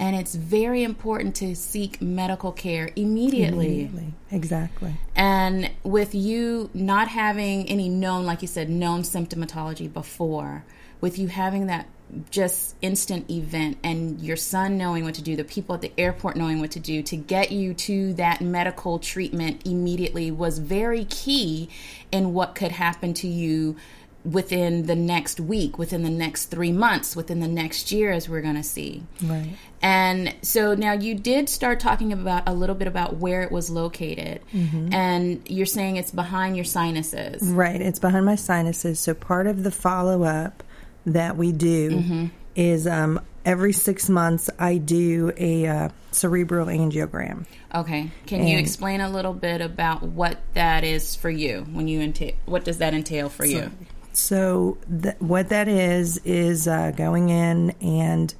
And 0.00 0.14
it's 0.14 0.36
very 0.36 0.84
important 0.84 1.34
to 1.36 1.56
seek 1.56 2.00
medical 2.00 2.52
care 2.52 2.90
immediately. 2.94 3.66
Immediately. 3.66 4.14
Exactly. 4.30 4.94
And 5.16 5.72
with 5.82 6.14
you 6.14 6.70
not 6.72 7.08
having 7.08 7.68
any 7.68 7.88
known, 7.88 8.24
like 8.24 8.40
you 8.40 8.46
said, 8.46 8.70
known 8.70 9.02
symptomatology 9.02 9.92
before, 9.92 10.64
with 11.00 11.18
you 11.18 11.26
having 11.26 11.66
that 11.66 11.88
just 12.30 12.74
instant 12.80 13.30
event 13.30 13.78
and 13.82 14.20
your 14.20 14.36
son 14.36 14.78
knowing 14.78 15.04
what 15.04 15.14
to 15.14 15.22
do, 15.22 15.36
the 15.36 15.44
people 15.44 15.74
at 15.74 15.82
the 15.82 15.92
airport 15.98 16.36
knowing 16.36 16.60
what 16.60 16.70
to 16.72 16.80
do 16.80 17.02
to 17.02 17.16
get 17.16 17.52
you 17.52 17.74
to 17.74 18.14
that 18.14 18.40
medical 18.40 18.98
treatment 18.98 19.66
immediately 19.66 20.30
was 20.30 20.58
very 20.58 21.04
key 21.04 21.68
in 22.10 22.32
what 22.32 22.54
could 22.54 22.72
happen 22.72 23.12
to 23.14 23.28
you 23.28 23.76
within 24.24 24.86
the 24.86 24.94
next 24.94 25.40
week, 25.40 25.78
within 25.78 26.02
the 26.02 26.10
next 26.10 26.46
three 26.46 26.72
months, 26.72 27.14
within 27.14 27.40
the 27.40 27.48
next 27.48 27.92
year, 27.92 28.12
as 28.12 28.28
we're 28.28 28.40
going 28.40 28.56
to 28.56 28.62
see. 28.62 29.02
Right. 29.22 29.56
And 29.80 30.34
so 30.42 30.74
now 30.74 30.92
you 30.92 31.14
did 31.14 31.48
start 31.48 31.80
talking 31.80 32.12
about 32.12 32.48
a 32.48 32.52
little 32.52 32.74
bit 32.74 32.88
about 32.88 33.16
where 33.16 33.42
it 33.42 33.52
was 33.52 33.70
located. 33.70 34.40
Mm-hmm. 34.52 34.92
And 34.92 35.48
you're 35.48 35.66
saying 35.66 35.96
it's 35.96 36.10
behind 36.10 36.56
your 36.56 36.64
sinuses. 36.64 37.42
Right. 37.42 37.80
It's 37.80 37.98
behind 37.98 38.26
my 38.26 38.34
sinuses. 38.34 38.98
So 38.98 39.14
part 39.14 39.46
of 39.46 39.62
the 39.62 39.70
follow 39.70 40.24
up 40.24 40.62
that 41.06 41.36
we 41.36 41.52
do 41.52 42.30
is 42.54 42.86
um, 42.86 43.20
every 43.44 43.72
six 43.72 44.08
months 44.08 44.50
I 44.58 44.78
do 44.78 45.32
a 45.36 45.66
uh, 45.66 45.88
cerebral 46.10 46.66
angiogram. 46.66 47.46
Okay. 47.74 48.10
Can 48.26 48.46
you 48.46 48.58
explain 48.58 49.00
a 49.00 49.08
little 49.10 49.34
bit 49.34 49.60
about 49.60 50.02
what 50.02 50.38
that 50.54 50.84
is 50.84 51.14
for 51.14 51.30
you 51.30 51.66
when 51.72 51.88
you 51.88 52.00
entail? 52.00 52.32
What 52.46 52.64
does 52.64 52.78
that 52.78 52.94
entail 52.94 53.28
for 53.28 53.44
you? 53.44 53.70
So 54.12 54.78
th- 55.02 55.14
what 55.20 55.50
that 55.50 55.68
is 55.68 56.18
is 56.24 56.66
uh, 56.66 56.90
going 56.90 57.28
in 57.28 57.70
and 57.80 58.34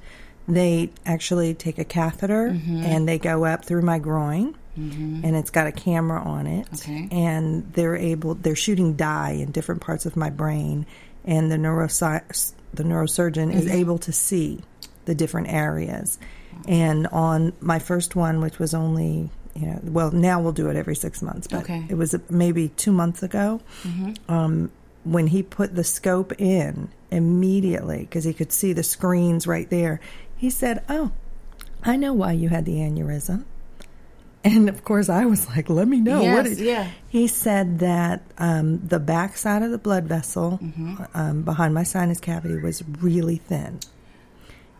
they 0.47 0.89
actually 1.05 1.53
take 1.53 1.77
a 1.77 1.85
catheter 1.85 2.47
and 2.47 3.07
they 3.07 3.19
go 3.19 3.45
up 3.45 3.65
through 3.65 3.83
my 3.83 3.99
groin. 3.99 4.55
And 4.75 5.35
it's 5.35 5.49
got 5.49 5.67
a 5.67 5.73
camera 5.73 6.21
on 6.23 6.47
it, 6.47 6.65
Okay. 6.75 7.09
and 7.11 7.69
they're 7.73 7.97
able. 7.97 8.35
They're 8.35 8.55
shooting 8.55 8.93
dye 8.93 9.31
in 9.31 9.51
different 9.51 9.81
parts 9.81 10.05
of 10.05 10.15
my 10.15 10.29
brain, 10.29 10.85
and 11.25 11.51
the 11.51 11.57
neurosi- 11.57 12.53
the 12.73 12.83
neurosurgeon 12.83 13.53
is 13.53 13.67
able 13.67 13.97
to 13.99 14.11
see 14.11 14.59
the 15.05 15.15
different 15.15 15.47
areas. 15.49 16.19
And 16.67 17.07
on 17.07 17.53
my 17.61 17.79
first 17.79 18.15
one, 18.15 18.41
which 18.41 18.59
was 18.59 18.73
only, 18.73 19.29
you 19.55 19.65
know, 19.67 19.79
well, 19.83 20.11
now 20.11 20.41
we'll 20.41 20.51
do 20.51 20.69
it 20.69 20.75
every 20.75 20.95
six 20.95 21.21
months, 21.21 21.47
but 21.47 21.61
Okay. 21.63 21.85
it 21.89 21.95
was 21.95 22.15
maybe 22.29 22.69
two 22.69 22.91
months 22.91 23.23
ago. 23.23 23.61
Um, 24.27 24.71
when 25.05 25.27
he 25.27 25.41
put 25.41 25.75
the 25.75 25.83
scope 25.83 26.33
in 26.39 26.89
immediately, 27.09 27.99
because 28.01 28.23
he 28.25 28.33
could 28.33 28.51
see 28.51 28.73
the 28.73 28.83
screens 28.83 29.47
right 29.47 29.69
there, 29.69 29.99
he 30.35 30.49
said, 30.49 30.83
"Oh, 30.89 31.11
I 31.83 31.95
know 31.95 32.13
why 32.13 32.33
you 32.33 32.49
had 32.49 32.65
the 32.65 32.75
aneurysm." 32.75 33.45
And 34.49 34.69
of 34.69 34.83
course, 34.83 35.09
I 35.09 35.25
was 35.25 35.47
like, 35.49 35.69
"Let 35.69 35.87
me 35.87 35.99
know 36.01 36.19
what." 36.33 36.45
Yes, 36.45 36.59
It, 36.59 36.65
yeah. 36.65 36.87
He 37.09 37.27
said 37.27 37.79
that 37.79 38.21
um, 38.37 38.79
the 38.87 38.99
back 38.99 39.37
side 39.37 39.61
of 39.63 39.71
the 39.71 39.77
blood 39.77 40.05
vessel 40.05 40.59
Mm-hmm. 40.61 40.95
um, 41.13 41.41
behind 41.43 41.73
my 41.73 41.83
sinus 41.83 42.19
cavity 42.19 42.57
was 42.57 42.83
really 43.01 43.37
thin, 43.37 43.79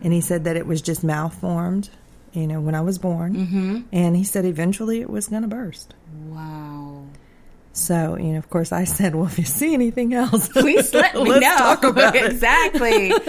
and 0.02 0.14
he 0.14 0.22
said 0.22 0.46
that 0.46 0.56
it 0.56 0.66
was 0.66 0.82
just 0.82 1.04
malformed, 1.04 1.90
you 2.34 2.48
know, 2.48 2.62
when 2.62 2.74
I 2.76 2.82
was 2.82 2.98
born. 2.98 3.36
Mm-hmm. 3.36 3.78
And 3.92 4.16
he 4.16 4.24
said 4.24 4.46
eventually 4.46 5.02
it 5.02 5.10
was 5.10 5.28
going 5.30 5.44
to 5.44 5.48
burst. 5.48 5.94
Wow. 6.30 6.69
So, 7.80 8.18
you 8.18 8.34
know, 8.34 8.38
of 8.38 8.50
course, 8.50 8.72
I 8.72 8.84
said, 8.84 9.16
"Well, 9.16 9.26
if 9.26 9.40
you 9.40 9.46
see 9.46 9.74
anything 9.74 10.14
else, 10.14 10.50
Please 10.54 10.94
let 10.94 11.16
me 11.16 11.22
let's 11.30 11.42
know. 11.42 11.58
talk 11.58 11.84
about 11.84 12.16
exactly. 12.16 13.14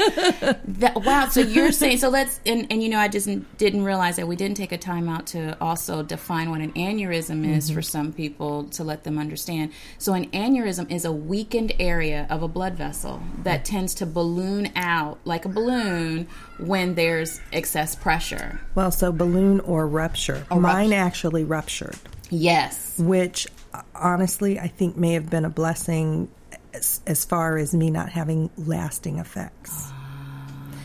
That, 0.80 1.02
wow. 1.04 1.28
So 1.28 1.40
you're 1.40 1.72
saying 1.72 1.98
so? 1.98 2.08
Let's 2.08 2.40
and, 2.46 2.66
and 2.70 2.82
you 2.82 2.88
know 2.88 2.98
I 2.98 3.08
just 3.08 3.28
didn't 3.58 3.84
realize 3.84 4.16
that 4.16 4.26
we 4.26 4.34
didn't 4.36 4.56
take 4.56 4.72
a 4.72 4.78
time 4.78 5.08
out 5.08 5.26
to 5.28 5.56
also 5.60 6.02
define 6.02 6.50
what 6.50 6.60
an 6.60 6.72
aneurysm 6.72 7.46
is 7.46 7.66
Mm-hmm. 7.66 7.74
for 7.74 7.82
some 7.82 8.12
people 8.12 8.64
to 8.70 8.84
let 8.84 9.04
them 9.04 9.18
understand. 9.18 9.72
So 9.98 10.14
an 10.14 10.30
aneurysm 10.30 10.90
is 10.90 11.04
a 11.04 11.12
weakened 11.12 11.72
area 11.78 12.26
of 12.30 12.42
a 12.42 12.48
blood 12.48 12.74
vessel 12.74 13.20
that 13.42 13.64
tends 13.66 13.94
to 13.96 14.06
balloon 14.06 14.70
out 14.76 15.18
like 15.24 15.44
a 15.44 15.48
balloon 15.50 16.26
when 16.58 16.94
there's 16.94 17.40
excess 17.52 17.94
pressure. 17.94 18.60
Well, 18.74 18.90
so 18.90 19.12
balloon 19.12 19.60
or 19.60 19.86
rupture. 19.86 20.46
Mine 20.50 20.92
actually 20.94 21.44
ruptured, 21.44 21.96
Yes. 22.30 22.98
which 22.98 23.46
honestly 23.94 24.58
I 24.58 24.68
think 24.68 24.96
may 24.96 25.12
have 25.14 25.30
been 25.30 25.44
a 25.44 25.50
blessing 25.50 26.30
as, 26.74 27.00
as 27.06 27.24
far 27.24 27.56
as 27.56 27.74
me 27.74 27.90
not 27.90 28.08
having 28.10 28.50
lasting 28.56 29.18
effects. 29.18 29.90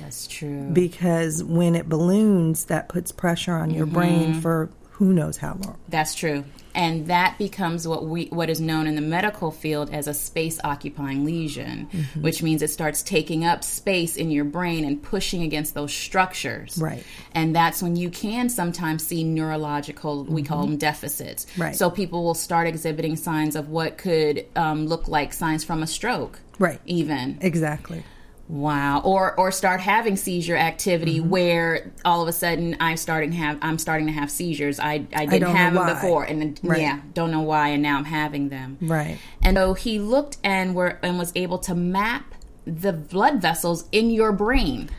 That's 0.01 0.27
true. 0.27 0.69
Because 0.71 1.43
when 1.43 1.75
it 1.75 1.89
balloons, 1.89 2.65
that 2.65 2.89
puts 2.89 3.11
pressure 3.11 3.53
on 3.55 3.71
your 3.71 3.85
brain 3.85 4.31
Mm-hmm. 4.31 4.39
for 4.41 4.69
who 4.91 5.13
knows 5.13 5.37
how 5.37 5.57
long. 5.65 5.77
That's 5.89 6.15
true. 6.15 6.43
And 6.75 7.07
that 7.07 7.37
becomes 7.39 7.87
what 7.87 8.05
we 8.05 8.25
what 8.25 8.49
is 8.49 8.59
known 8.59 8.85
in 8.85 8.95
the 8.95 9.01
medical 9.01 9.49
field 9.49 9.91
as 9.91 10.07
a 10.07 10.13
space 10.13 10.59
occupying 10.63 11.25
lesion, 11.25 11.87
Mm-hmm. 11.91 12.21
which 12.21 12.43
means 12.43 12.61
it 12.61 12.69
starts 12.69 13.01
taking 13.01 13.45
up 13.45 13.63
space 13.63 14.17
in 14.17 14.29
your 14.29 14.43
brain 14.43 14.83
and 14.85 15.01
pushing 15.01 15.41
against 15.41 15.73
those 15.73 15.93
structures. 15.93 16.77
Right. 16.77 17.03
And 17.33 17.55
that's 17.55 17.81
when 17.81 17.95
you 17.95 18.09
can 18.09 18.49
sometimes 18.49 19.05
see 19.05 19.23
neurological, 19.23 20.25
we 20.25 20.43
call 20.43 20.61
them 20.61 20.77
deficits. 20.77 21.45
Mm-hmm. 21.45 21.61
Right. 21.61 21.75
So 21.75 21.89
people 21.89 22.23
will 22.23 22.33
start 22.33 22.67
exhibiting 22.67 23.15
signs 23.15 23.55
of 23.55 23.69
what 23.69 23.97
could 23.97 24.45
um, 24.55 24.85
look 24.87 25.07
like 25.07 25.31
signs 25.33 25.63
from 25.63 25.81
a 25.81 25.87
stroke. 25.87 26.39
Right. 26.59 26.81
Even. 26.85 27.37
Exactly. 27.41 28.03
Wow. 28.47 29.01
Or 29.03 29.33
or 29.39 29.51
start 29.51 29.79
having 29.79 30.17
seizure 30.17 30.55
activity 30.55 31.19
Mm-hmm. 31.19 31.29
where 31.29 31.91
all 32.05 32.21
of 32.21 32.27
a 32.27 32.33
sudden 32.33 32.77
I'm 32.79 32.97
starting 32.97 33.31
have 33.31 33.57
I'm 33.61 33.79
starting 33.79 34.05
to 34.07 34.13
have 34.13 34.29
seizures. 34.29 34.79
I 34.79 35.05
I 35.15 35.25
didn't 35.25 35.41
don't 35.41 35.55
have 35.55 35.73
them 35.73 35.87
why. 35.87 35.93
before 35.93 36.23
and 36.25 36.41
then, 36.41 36.57
Right. 36.61 36.81
yeah, 36.81 36.99
don't 37.13 37.31
know 37.31 37.41
why 37.41 37.69
and 37.69 37.81
now 37.81 37.97
I'm 37.97 38.05
having 38.05 38.49
them. 38.49 38.77
Right. 38.81 39.17
And 39.41 39.57
so 39.57 39.73
he 39.73 39.97
looked 39.99 40.37
and 40.43 40.75
were 40.75 40.99
and 41.01 41.17
was 41.17 41.31
able 41.35 41.57
to 41.59 41.73
map 41.73 42.35
the 42.67 42.93
blood 42.93 43.41
vessels 43.41 43.85
in 43.91 44.09
your 44.11 44.31
brain. 44.31 44.89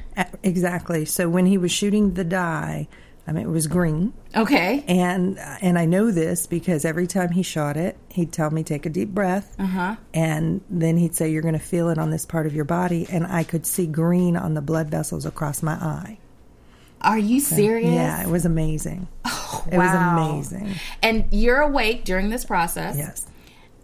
Exactly. 0.43 1.05
So 1.05 1.29
when 1.29 1.47
he 1.47 1.59
was 1.59 1.71
shooting 1.71 2.15
the 2.15 2.25
dye, 2.25 2.89
I 3.27 3.33
mean, 3.33 3.45
it 3.45 3.51
was 3.51 3.67
green. 3.67 4.13
Okay. 4.37 4.85
And 4.87 5.39
and 5.39 5.79
I 5.79 5.85
know 5.85 6.11
this 6.11 6.47
because 6.47 6.85
every 6.85 7.07
time 7.07 7.31
he 7.31 7.43
shot 7.43 7.77
it, 7.77 7.97
he'd 8.09 8.33
tell 8.33 8.51
me 8.51 8.63
take 8.63 8.87
a 8.87 8.91
deep 8.91 9.09
breath, 9.09 9.57
uh-huh. 9.59 9.97
and 10.15 10.61
then 10.71 10.97
he'd 10.97 11.15
say 11.15 11.31
you're 11.31 11.43
going 11.43 11.55
to 11.55 11.59
feel 11.59 11.89
it 11.89 11.99
on 11.99 12.11
this 12.11 12.25
part 12.25 12.47
of 12.47 12.55
your 12.55 12.65
body, 12.65 13.07
and 13.11 13.27
I 13.27 13.43
could 13.43 13.67
see 13.67 13.87
green 13.87 14.37
on 14.37 14.55
the 14.55 14.63
blood 14.63 14.91
vessels 14.91 15.27
across 15.27 15.63
my 15.63 15.75
eye. 15.75 16.19
Are 17.01 17.19
you 17.19 17.41
serious? 17.41 17.93
Yeah, 17.93 18.23
it 18.23 18.29
was 18.29 18.45
amazing. 18.45 19.09
it 19.25 19.77
wow. 19.77 20.37
was 20.37 20.53
amazing. 20.53 20.75
And 21.03 21.27
you're 21.31 21.61
awake 21.61 22.05
during 22.05 22.31
this 22.31 22.45
process. 22.45 22.97
Yes. 22.97 23.27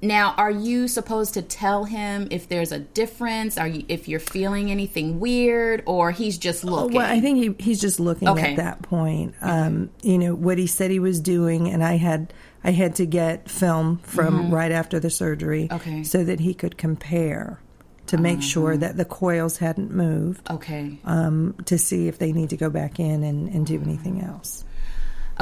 Now, 0.03 0.35
are 0.37 0.51
you 0.51 0.89
supposed 0.89 1.35
to 1.35 1.43
tell 1.43 1.85
him 1.85 2.27
if 2.33 2.49
there's 2.49 2.73
a 2.73 2.81
difference? 2.81 3.57
Are 3.57 3.69
you 3.69 3.85
if 3.89 4.09
you're 4.09 4.19
feeling 4.19 4.71
anything 4.71 5.21
weird, 5.21 5.85
or 5.87 6.11
he's 6.11 6.39
just 6.39 6.65
looking? 6.65 6.97
Well, 6.97 7.09
I 7.11 7.21
think 7.21 7.39
he, 7.59 7.65
he's 7.65 7.81
just 7.81 8.01
looking 8.01 8.29
Okay. 8.29 8.51
at 8.51 8.57
that 8.57 8.83
point. 8.83 9.35
Um, 9.41 9.91
you 10.03 10.19
know 10.19 10.35
what 10.35 10.59
he 10.59 10.67
said 10.67 10.91
he 10.91 10.99
was 10.99 11.21
doing, 11.21 11.69
and 11.69 11.85
I 11.85 11.97
had 11.99 12.33
I 12.65 12.73
had 12.73 12.97
to 12.97 13.07
get 13.07 13.49
film 13.49 13.99
from 13.99 14.53
right 14.53 14.73
after 14.73 14.99
the 14.99 15.11
surgery, 15.11 15.69
Mm-hmm. 15.71 15.75
Okay. 15.77 16.03
so 16.03 16.25
that 16.25 16.41
he 16.41 16.53
could 16.55 16.77
compare 16.77 17.61
to 18.09 18.19
make 18.19 18.43
sure 18.43 18.77
that 18.77 18.97
the 18.97 19.05
coils 19.05 19.57
hadn't 19.59 19.91
moved, 19.93 20.51
okay. 20.51 20.99
um, 21.05 21.55
to 21.67 21.79
see 21.79 22.09
if 22.09 22.19
they 22.19 22.33
need 22.33 22.51
to 22.51 22.57
go 22.57 22.69
back 22.69 22.99
in 23.01 23.23
and, 23.23 23.49
and 23.49 23.65
do 23.67 23.81
anything 23.81 24.21
else. 24.21 24.65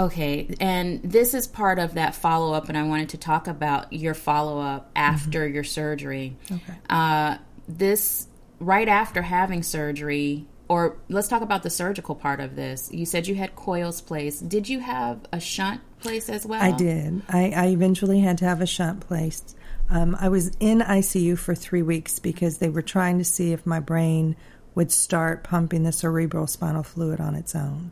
Okay, 0.00 0.54
and 0.60 1.02
this 1.02 1.34
is 1.34 1.46
part 1.46 1.78
of 1.78 1.94
that 1.94 2.14
follow 2.14 2.54
up, 2.54 2.70
and 2.70 2.78
I 2.78 2.84
wanted 2.84 3.10
to 3.10 3.18
talk 3.18 3.48
about 3.48 3.92
your 3.92 4.14
follow 4.14 4.58
up 4.58 4.90
after 4.96 5.46
your 5.46 5.62
surgery. 5.62 6.38
Okay. 6.50 6.72
Uh, 6.88 7.36
this 7.68 8.26
right 8.60 8.88
after 8.88 9.20
having 9.20 9.62
surgery, 9.62 10.46
or 10.68 10.96
let's 11.10 11.28
talk 11.28 11.42
about 11.42 11.62
the 11.62 11.68
surgical 11.68 12.14
part 12.14 12.40
of 12.40 12.56
this. 12.56 12.90
You 12.90 13.04
said 13.04 13.26
you 13.26 13.34
had 13.34 13.54
coils 13.54 14.00
placed. 14.00 14.48
Did 14.48 14.70
you 14.70 14.80
have 14.80 15.20
a 15.34 15.40
shunt 15.40 15.82
placed 16.00 16.30
as 16.30 16.46
well? 16.46 16.62
I 16.62 16.74
did. 16.74 17.20
I, 17.28 17.50
I 17.50 17.66
eventually 17.66 18.20
had 18.20 18.38
to 18.38 18.46
have 18.46 18.62
a 18.62 18.66
shunt 18.66 19.00
placed. 19.00 19.54
Um, 19.90 20.16
I 20.18 20.30
was 20.30 20.52
in 20.60 20.78
ICU 20.78 21.36
for 21.36 21.54
three 21.54 21.82
weeks 21.82 22.18
because 22.18 22.56
they 22.56 22.70
were 22.70 22.80
trying 22.80 23.18
to 23.18 23.24
see 23.24 23.52
if 23.52 23.66
my 23.66 23.80
brain 23.80 24.36
would 24.74 24.92
start 24.92 25.44
pumping 25.44 25.82
the 25.82 25.92
cerebral 25.92 26.46
spinal 26.46 26.84
fluid 26.84 27.20
on 27.20 27.34
its 27.34 27.54
own. 27.54 27.90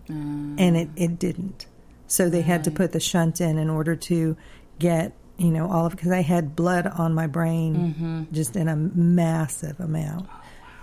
And 0.58 0.76
it, 0.76 0.88
it 0.96 1.18
didn't. 1.18 1.66
So 2.08 2.28
they 2.28 2.42
had 2.42 2.64
to 2.64 2.70
mm. 2.70 2.74
put 2.74 2.92
the 2.92 3.00
shunt 3.00 3.40
in 3.40 3.58
in 3.58 3.70
order 3.70 3.94
to 3.94 4.36
get, 4.78 5.12
you 5.36 5.50
know, 5.50 5.70
all 5.70 5.86
of 5.86 5.92
because 5.92 6.10
I 6.10 6.22
had 6.22 6.56
blood 6.56 6.86
on 6.86 7.14
my 7.14 7.26
brain 7.26 7.76
mm-hmm. 7.76 8.34
just 8.34 8.56
in 8.56 8.66
a 8.66 8.74
massive 8.74 9.78
amount. 9.78 10.26
Oh, 10.28 10.40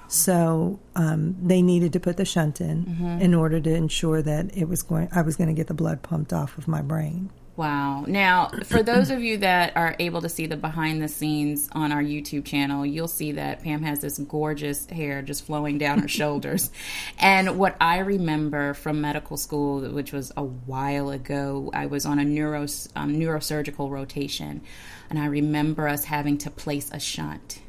so 0.07 0.79
um, 0.95 1.35
they 1.41 1.61
needed 1.61 1.93
to 1.93 1.99
put 1.99 2.17
the 2.17 2.25
shunt 2.25 2.61
in 2.61 2.85
mm-hmm. 2.85 3.21
in 3.21 3.33
order 3.33 3.59
to 3.59 3.73
ensure 3.73 4.21
that 4.21 4.55
it 4.55 4.69
was 4.69 4.83
going. 4.83 5.09
I 5.11 5.23
was 5.23 5.35
going 5.35 5.47
to 5.47 5.53
get 5.53 5.67
the 5.67 5.73
blood 5.73 6.01
pumped 6.03 6.31
off 6.31 6.57
of 6.57 6.67
my 6.67 6.81
brain. 6.81 7.31
Wow. 7.58 8.04
Now, 8.06 8.50
for 8.65 8.84
those 8.84 9.10
of 9.10 9.22
you 9.22 9.38
that 9.38 9.78
are 9.78 9.96
able 9.98 10.22
to 10.22 10.30
see 10.30 10.46
the 10.46 10.58
behind 10.58 11.02
the 11.02 11.08
scenes 11.08 11.70
on 11.72 11.94
our 11.94 12.04
YouTube 12.04 12.44
channel, 12.44 12.86
you'll 12.86 13.08
see 13.08 13.34
that 13.34 13.63
Pam 13.63 13.82
has 13.84 14.02
this 14.02 14.18
gorgeous 14.18 14.86
hair 14.88 15.22
just 15.22 15.46
flowing 15.46 15.78
down 15.78 16.00
her 16.00 16.08
shoulders. 16.10 16.70
And 17.18 17.58
what 17.58 17.78
I 17.80 18.00
remember 18.00 18.74
from 18.74 19.00
medical 19.00 19.38
school, 19.38 19.89
which 19.89 20.12
was 20.12 20.34
a 20.36 20.44
while 20.44 21.12
ago, 21.12 21.72
I 21.74 21.86
was 21.86 22.06
on 22.06 22.20
a 22.20 22.26
neuro, 22.26 22.63
um, 22.96 23.15
neurosurgical 23.15 23.89
rotation. 23.89 24.62
And 25.10 25.18
I 25.18 25.28
remember 25.28 25.88
us 25.88 26.04
having 26.04 26.38
to 26.39 26.52
place 26.52 26.89
a 26.91 27.00
shunt 27.00 27.62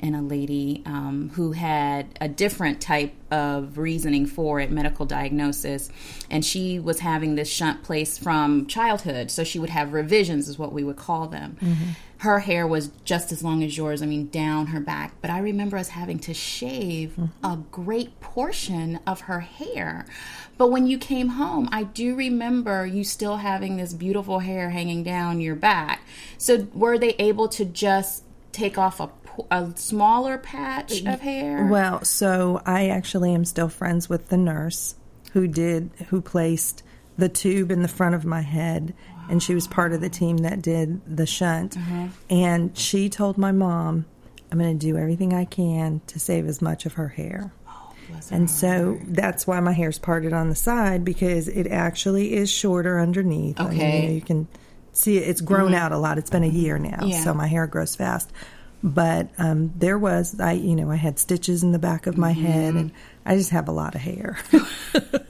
in 0.00 0.14
a 0.14 0.22
lady 0.22 0.82
um, 0.84 1.30
who 1.34 1.52
had 1.52 2.18
a 2.20 2.28
different 2.28 2.80
type 2.80 3.14
of 3.30 3.78
reasoning 3.78 4.26
for 4.26 4.60
it, 4.60 4.70
medical 4.70 5.06
diagnosis. 5.06 5.90
And 6.30 6.44
she 6.44 6.78
was 6.78 7.00
having 7.00 7.34
this 7.34 7.48
shunt 7.48 7.82
placed 7.82 8.22
from 8.22 8.66
childhood. 8.66 9.30
So 9.30 9.44
she 9.44 9.58
would 9.58 9.70
have 9.70 9.92
revisions, 9.92 10.48
is 10.48 10.58
what 10.58 10.72
we 10.72 10.84
would 10.84 10.96
call 10.96 11.28
them. 11.28 11.56
Mm-hmm. 11.60 11.90
Her 12.18 12.40
hair 12.40 12.66
was 12.66 12.88
just 13.04 13.32
as 13.32 13.42
long 13.42 13.62
as 13.62 13.76
yours, 13.76 14.02
I 14.02 14.06
mean, 14.06 14.28
down 14.28 14.66
her 14.66 14.80
back. 14.80 15.14
But 15.22 15.30
I 15.30 15.38
remember 15.38 15.78
us 15.78 15.88
having 15.88 16.18
to 16.20 16.34
shave 16.34 17.10
mm-hmm. 17.16 17.44
a 17.44 17.56
great 17.70 18.20
portion 18.20 19.00
of 19.06 19.22
her 19.22 19.40
hair. 19.40 20.04
But 20.58 20.70
when 20.70 20.86
you 20.86 20.98
came 20.98 21.28
home, 21.28 21.70
I 21.72 21.84
do 21.84 22.14
remember 22.14 22.84
you 22.84 23.04
still 23.04 23.38
having 23.38 23.78
this 23.78 23.94
beautiful 23.94 24.40
hair 24.40 24.68
hanging 24.68 25.02
down 25.02 25.40
your 25.40 25.54
back. 25.54 26.02
So 26.36 26.68
were 26.74 26.98
they 26.98 27.14
able 27.18 27.48
to 27.48 27.64
just 27.64 28.24
take 28.52 28.76
off 28.76 29.00
a 29.00 29.06
a 29.50 29.70
smaller 29.76 30.38
patch 30.38 31.04
of 31.04 31.20
hair? 31.20 31.66
Well, 31.66 32.04
so 32.04 32.62
I 32.64 32.88
actually 32.88 33.34
am 33.34 33.44
still 33.44 33.68
friends 33.68 34.08
with 34.08 34.28
the 34.28 34.36
nurse 34.36 34.94
who 35.32 35.46
did 35.46 35.90
who 36.08 36.20
placed 36.20 36.82
the 37.16 37.28
tube 37.28 37.70
in 37.70 37.82
the 37.82 37.88
front 37.88 38.14
of 38.14 38.24
my 38.24 38.40
head 38.40 38.94
and 39.28 39.42
she 39.42 39.54
was 39.54 39.68
part 39.68 39.92
of 39.92 40.00
the 40.00 40.08
team 40.08 40.38
that 40.38 40.62
did 40.62 41.00
the 41.06 41.26
shunt 41.26 41.76
uh-huh. 41.76 42.08
and 42.28 42.76
she 42.76 43.08
told 43.08 43.36
my 43.38 43.52
mom 43.52 44.06
I'm 44.50 44.58
going 44.58 44.76
to 44.78 44.86
do 44.86 44.96
everything 44.96 45.32
I 45.32 45.44
can 45.44 46.00
to 46.08 46.18
save 46.18 46.46
as 46.46 46.60
much 46.60 46.86
of 46.86 46.94
her 46.94 47.08
hair. 47.08 47.52
Oh, 47.68 47.94
and 48.30 48.50
so 48.50 48.98
that's 49.04 49.46
why 49.46 49.60
my 49.60 49.72
hair's 49.72 49.98
parted 49.98 50.32
on 50.32 50.48
the 50.48 50.56
side 50.56 51.04
because 51.04 51.46
it 51.46 51.68
actually 51.68 52.34
is 52.34 52.50
shorter 52.50 52.98
underneath. 52.98 53.60
I 53.60 53.68
mean, 53.68 53.72
Okay. 53.74 54.00
you, 54.02 54.08
know, 54.08 54.14
you 54.14 54.20
can 54.20 54.48
see 54.92 55.18
it, 55.18 55.28
it's 55.28 55.40
grown 55.40 55.66
mm-hmm. 55.66 55.74
out 55.76 55.92
a 55.92 55.98
lot. 55.98 56.18
It's 56.18 56.30
been 56.30 56.42
a 56.42 56.48
year 56.48 56.78
now, 56.78 57.04
Yeah. 57.04 57.22
so 57.22 57.32
my 57.32 57.46
hair 57.46 57.68
grows 57.68 57.94
fast. 57.94 58.32
But 58.82 59.28
um, 59.38 59.72
there 59.76 59.98
was, 59.98 60.40
I 60.40 60.52
you 60.52 60.74
know, 60.74 60.90
I 60.90 60.96
had 60.96 61.18
stitches 61.18 61.62
in 61.62 61.72
the 61.72 61.78
back 61.78 62.06
of 62.06 62.16
my 62.16 62.32
head, 62.32 62.74
and 62.74 62.92
I 63.24 63.36
just 63.36 63.50
have 63.50 63.68
a 63.68 63.72
lot 63.72 63.94
of 63.94 64.00
hair. 64.00 64.38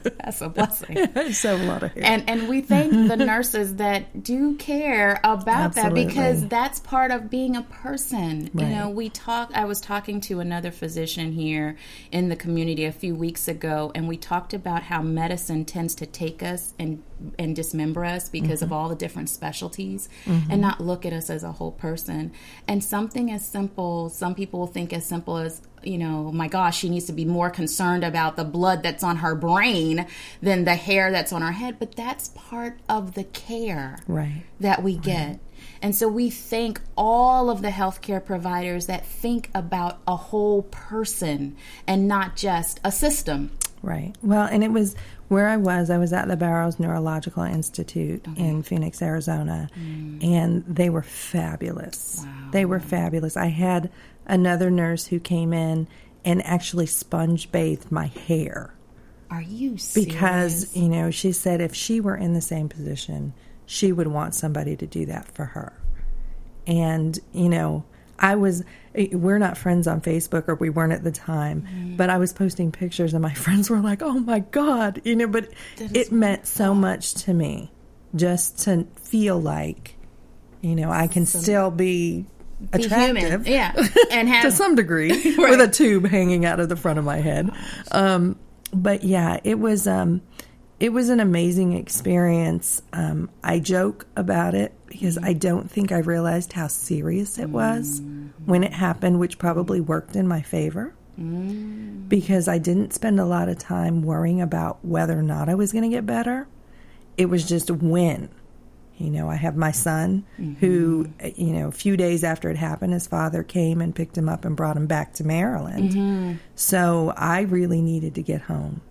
That's 0.02 0.40
a 0.40 0.48
blessing. 0.48 0.98
I 1.14 1.28
just 1.28 1.42
have 1.42 1.60
a 1.60 1.64
lot 1.64 1.82
of 1.82 1.92
hair. 1.92 2.04
And 2.04 2.28
and 2.28 2.48
we 2.48 2.60
thank 2.60 2.92
the 2.92 3.16
nurses 3.16 3.76
that 3.76 4.22
do 4.22 4.56
care 4.56 5.20
about 5.24 5.76
Absolutely. 5.76 6.04
that 6.04 6.08
because 6.08 6.48
that's 6.48 6.78
part 6.80 7.10
of 7.10 7.28
being 7.30 7.56
a 7.56 7.62
person. 7.62 8.50
You 8.54 8.66
know, 8.66 8.88
we 8.90 9.08
talk 9.08 9.50
I 9.54 9.64
was 9.64 9.80
talking 9.80 10.20
to 10.22 10.40
another 10.40 10.70
physician 10.70 11.32
here 11.32 11.76
in 12.12 12.28
the 12.28 12.36
community 12.36 12.84
a 12.84 12.92
few 12.92 13.14
weeks 13.14 13.48
ago 13.48 13.90
and 13.94 14.06
we 14.08 14.16
talked 14.16 14.54
about 14.54 14.82
how 14.84 15.02
medicine 15.02 15.64
tends 15.64 15.94
to 15.96 16.06
take 16.06 16.42
us 16.42 16.74
and 16.78 17.02
and 17.38 17.54
dismember 17.56 18.04
us 18.04 18.28
because 18.28 18.60
Mm-hmm. 18.60 18.64
of 18.64 18.72
all 18.72 18.88
the 18.88 18.94
different 18.96 19.28
specialties 19.28 20.08
and 20.26 20.60
not 20.60 20.80
look 20.80 21.04
at 21.06 21.12
us 21.12 21.30
as 21.30 21.42
a 21.44 21.52
whole 21.52 21.72
person. 21.72 22.32
And 22.66 22.82
something 22.82 23.30
as 23.30 23.46
simple, 23.46 24.08
some 24.10 24.34
people 24.34 24.60
will 24.60 24.66
think 24.66 24.92
as 24.92 25.04
simple 25.06 25.36
as 25.36 25.60
you 25.82 25.98
know, 25.98 26.30
my 26.32 26.48
gosh, 26.48 26.78
she 26.78 26.88
needs 26.88 27.06
to 27.06 27.12
be 27.12 27.24
more 27.24 27.50
concerned 27.50 28.04
about 28.04 28.36
the 28.36 28.44
blood 28.44 28.82
that's 28.82 29.02
on 29.02 29.16
her 29.16 29.34
brain 29.34 30.06
than 30.42 30.64
the 30.64 30.74
hair 30.74 31.10
that's 31.10 31.32
on 31.32 31.42
her 31.42 31.52
head. 31.52 31.78
But 31.78 31.96
that's 31.96 32.28
part 32.28 32.78
of 32.88 33.14
the 33.14 33.24
care 33.24 33.98
right. 34.06 34.42
that 34.60 34.82
we 34.82 34.96
get. 34.96 35.40
And 35.82 35.94
so 35.94 36.08
we 36.08 36.30
thank 36.30 36.80
all 36.96 37.50
of 37.50 37.62
the 37.62 37.68
healthcare 37.68 38.24
providers 38.24 38.86
that 38.86 39.06
think 39.06 39.50
about 39.54 39.98
a 40.06 40.16
whole 40.16 40.62
person 40.64 41.56
and 41.86 42.06
not 42.06 42.36
just 42.36 42.80
a 42.84 42.92
system. 42.92 43.50
Right. 43.82 44.14
Well, 44.22 44.46
and 44.46 44.62
it 44.62 44.70
was 44.70 44.94
where 45.28 45.48
I 45.48 45.56
was. 45.56 45.88
I 45.88 45.96
was 45.96 46.12
at 46.12 46.28
the 46.28 46.36
Barrows 46.36 46.78
Neurological 46.78 47.44
Institute 47.44 48.26
in 48.36 48.62
Phoenix, 48.62 49.00
Arizona, 49.00 49.70
mm. 49.78 50.22
and 50.22 50.64
they 50.66 50.90
were 50.90 51.02
fabulous. 51.02 52.26
They 52.50 52.64
were 52.64 52.80
fabulous. 52.80 53.36
I 53.36 53.46
had 53.46 53.90
another 54.26 54.70
nurse 54.70 55.06
who 55.06 55.18
came 55.20 55.52
in 55.52 55.88
and 56.24 56.44
actually 56.44 56.86
sponge 56.86 57.50
bathed 57.50 57.90
my 57.90 58.06
hair 58.06 58.74
Are 59.30 59.40
you 59.42 59.78
serious? 59.78 60.12
because, 60.12 60.76
you 60.76 60.88
know, 60.88 61.10
she 61.10 61.32
said 61.32 61.60
if 61.60 61.74
she 61.74 62.00
were 62.00 62.16
in 62.16 62.34
the 62.34 62.40
same 62.40 62.68
position, 62.68 63.32
she 63.66 63.92
would 63.92 64.06
want 64.08 64.34
somebody 64.34 64.76
to 64.76 64.86
do 64.86 65.06
that 65.06 65.30
for 65.32 65.44
her. 65.46 65.72
And, 66.66 67.18
you 67.32 67.48
know, 67.48 67.84
I 68.18 68.34
was, 68.34 68.62
eh, 68.94 69.08
we're 69.12 69.38
not 69.38 69.56
friends 69.56 69.86
on 69.86 70.02
Facebook 70.02 70.46
or 70.48 70.54
we 70.56 70.68
weren't 70.68 70.92
at 70.92 71.02
the 71.02 71.10
time, 71.10 71.94
but 71.96 72.10
I 72.10 72.18
was 72.18 72.32
posting 72.34 72.70
pictures 72.70 73.14
and 73.14 73.22
my 73.22 73.32
friends 73.44 73.70
were 73.70 73.80
like, 73.80 74.02
oh 74.02 74.18
my 74.18 74.40
God, 74.40 75.00
you 75.04 75.16
know, 75.16 75.26
but 75.26 75.48
it 75.78 76.12
meant 76.12 76.46
so 76.46 76.74
much 76.74 77.14
to 77.24 77.32
me 77.32 77.70
just 78.14 78.58
to 78.64 78.86
feel 79.02 79.40
like, 79.40 79.94
you 80.60 80.76
know, 80.76 80.90
I 80.90 81.06
can 81.06 81.24
still 81.24 81.70
Be 81.70 82.26
attractive. 82.72 83.16
human. 83.16 83.44
Yeah. 83.46 83.72
And 84.10 84.28
have 84.30 84.42
to 84.44 84.50
some 84.52 84.74
degree 84.74 85.10
Right. 85.38 85.50
with 85.50 85.60
a 85.60 85.68
tube 85.68 86.06
hanging 86.06 86.44
out 86.44 86.60
of 86.60 86.68
the 86.68 86.76
front 86.76 86.98
of 86.98 87.04
my 87.04 87.18
head. 87.18 87.50
Um, 87.90 88.36
but 88.72 89.02
yeah, 89.04 89.38
it 89.44 89.58
was 89.58 89.86
um, 89.86 90.22
it 90.78 90.90
was 90.92 91.08
an 91.08 91.20
amazing 91.20 91.72
experience. 91.74 92.80
Um, 92.92 93.28
I 93.44 93.58
joke 93.58 94.06
about 94.16 94.54
it 94.54 94.72
because 94.88 95.18
I 95.18 95.32
don't 95.34 95.70
think 95.70 95.92
I 95.92 95.98
realized 95.98 96.52
how 96.52 96.68
serious 96.68 97.38
it 97.38 97.50
was 97.50 98.00
when 98.44 98.64
it 98.64 98.72
happened, 98.72 99.18
which 99.20 99.38
probably 99.38 99.80
worked 99.80 100.16
in 100.16 100.26
my 100.28 100.42
favor. 100.42 100.94
Because 102.08 102.48
I 102.48 102.56
didn't 102.58 102.94
spend 102.94 103.20
a 103.20 103.26
lot 103.26 103.50
of 103.50 103.58
time 103.58 104.00
worrying 104.02 104.40
about 104.40 104.82
whether 104.82 105.18
or 105.18 105.22
not 105.22 105.50
I 105.50 105.54
was 105.54 105.70
going 105.70 105.82
to 105.82 105.90
get 105.94 106.06
better. 106.06 106.48
It 107.18 107.26
was 107.26 107.46
just 107.46 107.70
when. 107.70 108.30
You 109.00 109.08
know, 109.08 109.30
I 109.30 109.36
have 109.36 109.56
my 109.56 109.72
son 109.72 110.26
who, 110.60 111.06
mm-hmm. 111.06 111.42
you 111.42 111.54
know, 111.54 111.68
a 111.68 111.72
few 111.72 111.96
days 111.96 112.22
after 112.22 112.50
it 112.50 112.58
happened, 112.58 112.92
his 112.92 113.06
father 113.06 113.42
came 113.42 113.80
and 113.80 113.94
picked 113.94 114.16
him 114.16 114.28
up 114.28 114.44
and 114.44 114.54
brought 114.54 114.76
him 114.76 114.86
back 114.86 115.14
to 115.14 115.24
Maryland. 115.24 115.92
Mm-hmm. 115.92 116.32
So 116.54 117.14
I 117.16 117.40
really 117.40 117.80
needed 117.80 118.16
to 118.16 118.22
get 118.22 118.42
home 118.42 118.82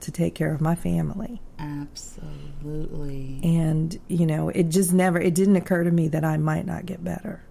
to 0.00 0.12
take 0.12 0.36
care 0.36 0.54
of 0.54 0.60
my 0.60 0.76
family. 0.76 1.42
Absolutely. 1.58 3.40
And, 3.42 3.98
you 4.06 4.26
know, 4.26 4.50
it 4.50 4.68
just 4.68 4.92
never, 4.92 5.18
it 5.20 5.34
didn't 5.34 5.56
occur 5.56 5.82
to 5.82 5.90
me 5.90 6.08
that 6.08 6.24
I 6.24 6.36
might 6.36 6.64
not 6.64 6.86
get 6.86 7.02
better, 7.02 7.42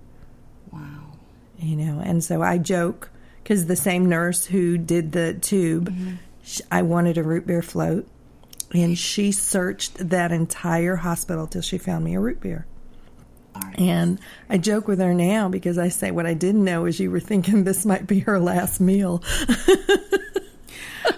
Wow. 0.71 1.17
you 1.59 1.75
know. 1.75 1.99
And 1.99 2.23
so 2.23 2.41
I 2.41 2.59
joke 2.59 3.09
because 3.43 3.65
the 3.65 3.75
same 3.75 4.07
nurse 4.07 4.45
who 4.45 4.77
did 4.77 5.11
the 5.11 5.33
tube, 5.33 5.89
mm-hmm. 5.89 6.13
sh 6.45 6.61
I 6.71 6.83
wanted 6.83 7.17
a 7.17 7.23
root 7.23 7.45
beer 7.45 7.61
float. 7.61 8.07
And 8.75 8.97
she 8.97 9.31
searched 9.31 10.09
that 10.09 10.31
entire 10.31 10.97
hospital 10.97 11.47
till 11.47 11.61
she 11.61 11.77
found 11.77 12.03
me 12.03 12.15
a 12.15 12.19
root 12.19 12.41
beer. 12.41 12.65
And 13.77 14.19
I 14.49 14.57
joke 14.57 14.87
with 14.87 14.99
her 14.99 15.13
now 15.13 15.47
because 15.47 15.77
I 15.77 15.87
say 15.87 16.11
what 16.11 16.25
I 16.25 16.33
didn't 16.33 16.65
know 16.65 16.85
is 16.85 16.99
you 16.99 17.09
were 17.09 17.21
thinking 17.21 17.63
this 17.63 17.85
might 17.85 18.05
be 18.05 18.19
her 18.19 18.39
last 18.39 18.79
meal. 18.79 19.23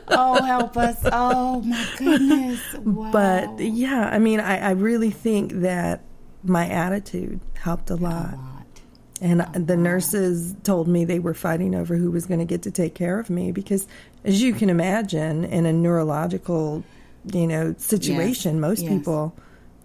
Oh, 0.09 0.41
help 0.41 0.77
us. 0.77 0.97
Oh, 1.11 1.61
my 1.61 1.87
goodness. 1.97 2.61
Wow. 2.75 3.11
But 3.11 3.59
yeah, 3.59 4.09
I 4.11 4.19
mean, 4.19 4.39
I, 4.39 4.57
I 4.57 4.71
really 4.71 5.11
think 5.11 5.51
that 5.53 6.01
my 6.43 6.67
attitude 6.67 7.39
helped 7.55 7.89
a 7.89 7.95
lot. 7.95 8.37
lot. 8.37 8.65
And 9.19 9.67
the 9.67 9.75
nurses 9.75 10.55
told 10.63 10.87
me 10.87 11.03
they 11.03 11.19
were 11.19 11.33
fighting 11.33 11.73
over 11.75 11.95
who 11.95 12.11
was 12.11 12.25
going 12.25 12.39
to 12.39 12.45
get 12.45 12.63
to 12.63 12.71
take 12.71 12.95
care 12.95 13.19
of 13.19 13.29
me 13.29 13.51
because, 13.51 13.87
as 14.23 14.41
you 14.41 14.53
can 14.53 14.69
imagine, 14.69 15.43
in 15.43 15.65
a 15.65 15.73
neurological, 15.73 16.83
you 17.33 17.47
know, 17.47 17.75
situation, 17.77 18.59
most 18.59 18.83
yes. 18.83 18.91
people 18.91 19.35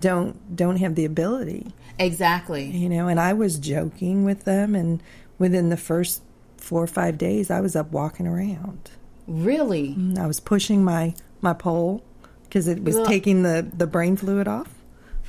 don't 0.00 0.57
don't 0.57 0.76
have 0.76 0.94
the 0.94 1.05
ability, 1.05 1.72
Exactly. 1.98 2.66
you 2.66 2.88
know. 2.88 3.09
And 3.09 3.18
I 3.20 3.33
was 3.33 3.59
joking 3.59 4.24
with 4.24 4.44
them, 4.44 4.74
and 4.74 5.02
within 5.38 5.68
the 5.70 5.76
first 5.76 6.22
four 6.57 6.83
or 6.83 6.87
five 6.88 7.18
days, 7.18 7.50
I 7.50 7.61
was 7.61 7.74
up 7.74 7.90
walking 7.92 8.26
around. 8.26 8.90
Really? 9.26 9.94
Mm, 9.94 10.18
I 10.18 10.26
was 10.26 10.40
pushing 10.40 10.85
my 10.85 11.14
my 11.40 11.52
pole 11.52 12.05
because 12.44 12.68
it 12.68 12.83
was 12.83 12.96
Ugh. 12.96 13.07
taking 13.07 13.42
the 13.42 13.66
the 13.76 13.87
brain 13.87 14.16
fluid 14.16 14.48
off, 14.48 14.74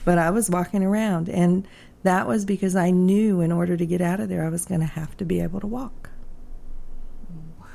but 0.05 0.17
I 0.17 0.29
was 0.31 0.49
walking 0.49 0.83
around, 0.83 1.29
and 1.29 1.67
that 2.03 2.27
was 2.27 2.43
because 2.43 2.75
I 2.75 2.91
knew 2.91 3.39
in 3.41 3.51
order 3.51 3.77
to 3.77 3.85
get 3.85 4.01
out 4.01 4.19
of 4.19 4.29
there, 4.29 4.45
I 4.45 4.49
was 4.49 4.65
going 4.65 4.81
to 4.81 4.87
have 4.87 5.15
to 5.17 5.25
be 5.25 5.39
able 5.39 5.61
to 5.61 5.67
walk. 5.67 6.09
Wow. 7.59 7.67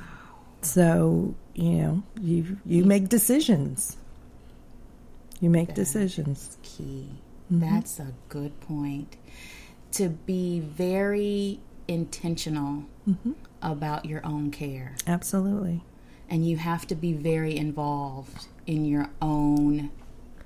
So 0.61 1.35
you 1.55 1.71
know, 1.71 2.03
you 2.21 2.57
you 2.65 2.85
make 2.85 3.09
decisions. 3.09 3.97
You 5.39 5.49
make 5.49 5.73
decisions. 5.73 6.57
Key. 6.63 7.09
Mm-hmm. 7.51 7.59
That's 7.61 7.99
a 7.99 8.13
good 8.29 8.59
point. 8.61 9.15
To 9.93 10.09
be 10.09 10.59
very 10.59 11.59
intentional 11.87 12.83
Mm-hmm. 13.09 13.31
about 13.63 14.05
your 14.05 14.23
own 14.23 14.51
care. 14.51 14.95
Absolutely. 15.07 15.83
And 16.29 16.47
you 16.47 16.57
have 16.57 16.85
to 16.87 16.95
be 16.95 17.11
very 17.13 17.57
involved 17.57 18.45
in 18.67 18.85
your 18.85 19.09
own 19.19 19.89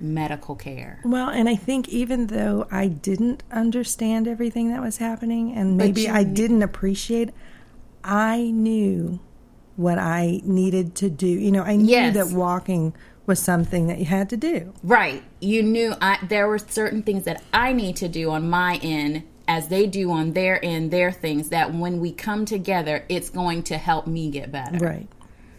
medical 0.00 0.54
care. 0.56 0.98
Well, 1.04 1.28
and 1.28 1.46
I 1.46 1.56
think 1.56 1.90
even 1.90 2.28
though 2.28 2.66
I 2.70 2.88
didn't 2.88 3.42
understand 3.52 4.26
everything 4.26 4.70
that 4.70 4.80
was 4.80 4.96
happening 4.96 5.52
and 5.52 5.76
maybe 5.76 6.02
you 6.02 6.10
I 6.12 6.24
didn't 6.24 6.62
appreciate, 6.62 7.30
I 8.02 8.50
knew 8.50 9.20
what 9.76 9.98
I 9.98 10.40
needed 10.44 10.94
to 10.96 11.10
do. 11.10 11.26
You 11.26 11.52
know, 11.52 11.62
I 11.64 11.76
knew 11.76 11.90
Yes. 11.90 12.14
that 12.14 12.34
walking 12.34 12.94
was 13.26 13.38
something 13.40 13.86
that 13.86 13.98
you 13.98 14.04
had 14.04 14.28
to 14.30 14.36
do. 14.36 14.72
Right. 14.82 15.22
You 15.40 15.62
knew 15.62 15.94
I, 16.00 16.18
there 16.26 16.46
were 16.48 16.58
certain 16.58 17.02
things 17.02 17.24
that 17.24 17.42
I 17.52 17.72
need 17.72 17.96
to 17.96 18.08
do 18.08 18.30
on 18.30 18.48
my 18.50 18.78
end 18.82 19.22
as 19.48 19.68
they 19.68 19.86
do 19.86 20.10
on 20.10 20.32
their 20.32 20.62
end, 20.64 20.90
their 20.90 21.12
things, 21.12 21.50
that 21.50 21.72
when 21.74 22.00
we 22.00 22.12
come 22.12 22.44
together, 22.46 23.04
it's 23.08 23.28
going 23.30 23.62
to 23.64 23.76
help 23.78 24.06
me 24.06 24.30
get 24.30 24.50
better. 24.50 24.78
Right. 24.78 25.08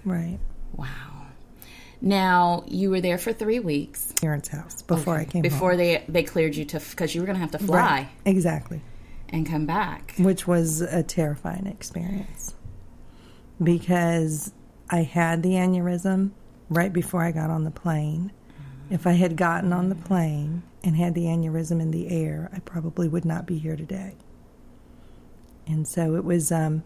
Right. 0.03 0.39
Wow. 0.75 0.87
Now, 2.01 2.63
you 2.67 2.89
were 2.91 3.01
there 3.01 3.17
for 3.17 3.31
three 3.33 3.59
weeks 3.59 4.11
Parents' 4.21 4.49
house 4.49 4.81
before 4.83 5.15
I 5.15 5.25
came 5.25 5.41
before 5.41 5.71
home. 5.71 5.77
they 5.77 6.03
they 6.07 6.23
cleared 6.23 6.55
you 6.55 6.65
to, 6.65 6.79
because 6.79 7.15
you 7.15 7.21
were 7.21 7.25
going 7.25 7.35
to 7.37 7.41
have 7.41 7.51
to 7.51 7.59
fly 7.59 7.77
Right. 7.79 8.07
Exactly. 8.25 8.81
and 9.29 9.47
come 9.47 9.65
back. 9.65 10.13
Which 10.19 10.45
was 10.45 10.81
a 10.81 11.01
terrifying 11.03 11.65
experience 11.67 12.53
because 13.61 14.51
I 14.89 15.03
had 15.03 15.41
the 15.41 15.51
aneurysm 15.51 16.31
right 16.69 16.91
before 16.91 17.21
I 17.21 17.31
got 17.31 17.49
on 17.49 17.63
the 17.63 17.71
plane. 17.71 18.31
If 18.89 19.07
I 19.07 19.13
had 19.13 19.35
gotten 19.35 19.73
on 19.73 19.89
the 19.89 19.95
plane 19.95 20.63
and 20.83 20.95
had 20.95 21.15
the 21.15 21.25
aneurysm 21.25 21.81
in 21.81 21.91
the 21.91 22.09
air, 22.09 22.49
I 22.53 22.59
probably 22.59 23.07
would 23.07 23.25
not 23.25 23.45
be 23.45 23.57
here 23.57 23.75
today. 23.75 24.15
And 25.67 25.87
so 25.87 26.15
it 26.15 26.23
was, 26.23 26.51
um, 26.51 26.83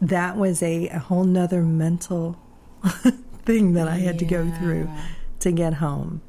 that 0.00 0.36
was 0.36 0.62
a, 0.62 0.88
a 0.88 0.98
whole 0.98 1.24
nother 1.24 1.62
mental 1.62 2.40
thing 3.44 3.74
that 3.74 3.88
I 3.88 3.96
had 3.96 4.18
to 4.20 4.24
go 4.24 4.50
through 4.58 4.88
to 5.40 5.52
get 5.52 5.74
home. 5.74 6.22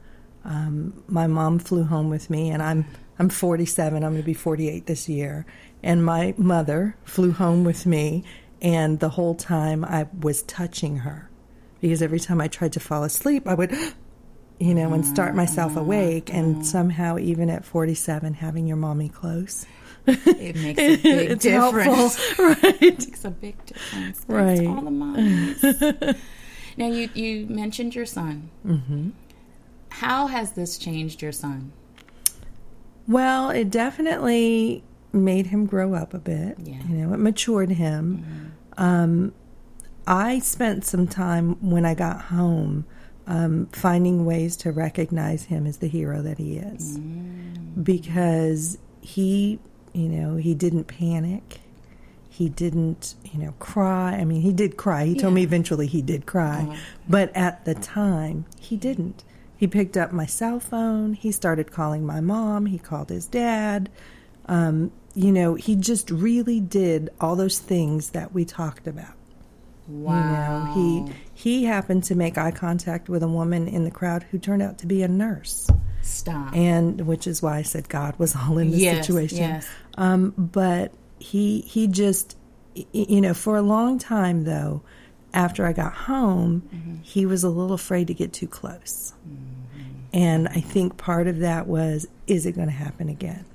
Um, 0.44 1.04
my 1.08 1.28
mom 1.28 1.60
flew 1.60 1.84
home 1.84 2.10
with 2.10 2.30
me, 2.30 2.50
and 2.50 2.62
I'm 2.62 2.86
I'm 3.20 3.30
47. 3.30 4.04
I'm 4.04 4.12
going 4.12 4.22
to 4.22 4.26
be 4.26 4.34
48 4.34 4.88
this 4.88 5.08
year. 5.08 5.46
And 5.82 6.04
my 6.04 6.34
mother 6.38 6.98
flew 7.04 7.32
home 7.32 7.64
with 7.64 7.86
me, 7.86 8.24
and 8.62 9.00
the 9.00 9.10
whole 9.10 9.36
time 9.36 9.86
I 9.86 10.08
was 10.20 10.44
touching 10.44 10.98
her 10.98 11.30
because 11.84 12.02
every 12.02 12.20
time 12.22 12.40
I 12.40 12.48
tried 12.48 12.72
to 12.74 12.80
fall 12.80 13.04
asleep, 13.04 13.46
I 13.46 13.54
would, 13.56 13.76
you 14.58 14.74
know, 14.74 14.94
and 14.94 15.06
start 15.06 15.36
myself 15.36 15.76
awake. 15.76 16.34
And 16.34 16.66
somehow, 16.66 17.18
even 17.18 17.50
at 17.50 17.66
47, 17.66 18.36
having 18.36 18.66
your 18.68 18.78
mommy 18.78 19.10
close. 19.10 19.66
It 20.08 20.56
makes 20.56 20.80
a 20.82 20.96
big 21.04 21.32
it's 21.32 21.44
difference. 21.44 22.16
helpful, 22.16 22.46
right? 22.46 22.82
It 22.82 23.00
makes 23.06 23.26
a 23.26 23.32
big 23.32 23.66
difference. 23.66 24.24
Right. 24.30 24.60
to 24.62 24.68
all 24.68 24.82
the 24.82 24.92
moms. 24.92 25.62
now, 26.78 26.88
you, 26.88 27.10
you 27.14 27.48
mentioned 27.48 27.96
your 27.96 28.06
son. 28.06 28.50
Mm-hmm. 28.66 29.10
How 29.90 30.28
has 30.28 30.54
this 30.54 30.78
changed 30.78 31.22
your 31.22 31.34
son? 31.34 31.74
Well, 33.10 33.50
it 33.50 33.70
definitely 33.70 34.86
made 35.12 35.48
him 35.48 35.66
grow 35.66 35.96
up 35.96 36.14
a 36.14 36.20
bit. 36.20 36.56
Yeah. 36.64 36.82
You 36.88 36.96
know, 36.96 37.14
it 37.14 37.18
matured 37.18 37.72
him. 37.72 38.54
Um, 38.78 39.34
I 40.06 40.40
spent 40.40 40.86
some 40.86 41.08
time 41.08 41.58
when 41.68 41.86
I 41.86 41.94
got 41.94 42.24
home 42.24 42.86
um, 43.26 43.68
finding 43.68 44.26
ways 44.26 44.58
to 44.58 44.72
recognize 44.72 45.46
him 45.46 45.66
as 45.66 45.78
the 45.78 45.88
hero 45.88 46.22
that 46.22 46.38
he 46.38 46.58
is. 46.58 46.98
Because 47.82 48.78
he, 49.02 49.60
you 49.94 50.10
know, 50.10 50.36
he 50.36 50.54
didn't 50.54 50.86
panic. 50.86 51.62
He 52.30 52.50
didn't, 52.50 53.16
you 53.32 53.40
know, 53.40 53.54
cry. 53.60 54.14
I 54.14 54.26
mean, 54.26 54.42
he 54.42 54.52
did 54.52 54.76
cry. 54.76 55.06
He 55.06 55.16
told 55.16 55.36
me 55.36 55.44
eventually 55.44 55.88
he 55.88 56.02
did 56.02 56.26
cry. 56.26 56.78
But 57.08 57.36
at 57.36 57.64
the 57.66 57.76
time, 57.76 58.46
he 58.60 58.76
didn't. 58.76 59.24
He 59.56 59.68
picked 59.68 59.96
up 59.96 60.12
my 60.12 60.26
cell 60.26 60.60
phone. 60.60 61.14
He 61.14 61.32
started 61.32 61.72
calling 61.72 62.06
my 62.06 62.20
mom. 62.20 62.66
He 62.66 62.80
called 62.80 63.10
his 63.10 63.28
dad. 63.28 63.90
Um, 64.48 64.92
you 65.14 65.32
know, 65.32 65.54
he 65.56 65.76
just 65.76 66.10
really 66.10 66.60
did 66.60 67.10
all 67.22 67.36
those 67.36 67.60
things 67.60 68.10
that 68.10 68.34
we 68.34 68.46
talked 68.46 68.88
about. 68.88 69.14
Wow. 69.88 70.74
You 70.76 70.82
know, 71.02 71.06
he 71.08 71.14
he 71.34 71.64
happened 71.66 72.04
to 72.06 72.16
make 72.16 72.38
eye 72.38 72.52
contact 72.52 73.10
with 73.10 73.24
a 73.24 73.28
woman 73.28 73.68
in 73.68 73.84
the 73.84 73.92
crowd 73.92 74.24
who 74.32 74.38
turned 74.40 74.62
out 74.62 74.78
to 74.80 74.88
be 74.88 75.04
a 75.04 75.08
nurse, 75.08 75.70
Stop. 76.02 76.56
and 76.56 77.02
which 77.08 77.28
is 77.28 77.42
why 77.42 77.58
I 77.58 77.62
said 77.64 77.90
God 77.90 78.18
was 78.18 78.36
all 78.36 78.58
in 78.58 78.72
this 78.72 78.80
Yes, 78.82 79.06
situation. 79.06 79.40
yes. 79.40 79.68
Um, 79.98 80.34
but 80.38 80.94
he 81.20 81.62
he 81.62 81.88
just 81.88 82.38
you 82.94 83.22
know 83.22 83.34
for 83.34 83.58
a 83.58 83.62
long 83.62 84.00
time 84.00 84.46
though, 84.46 84.82
after 85.34 85.66
I 85.66 85.74
got 85.74 85.94
home, 85.94 86.64
Mm-hmm. 86.74 86.96
he 87.02 87.26
was 87.26 87.44
a 87.44 87.50
little 87.50 87.74
afraid 87.74 88.08
to 88.08 88.14
get 88.14 88.32
too 88.34 88.48
close, 88.48 89.14
and 90.14 90.48
I 90.48 90.62
think 90.62 90.98
part 90.98 91.28
of 91.28 91.40
that 91.40 91.68
was 91.68 92.08
is 92.28 92.46
it 92.46 92.54
going 92.54 92.68
to 92.68 92.74
happen 92.74 93.10
again? 93.10 93.46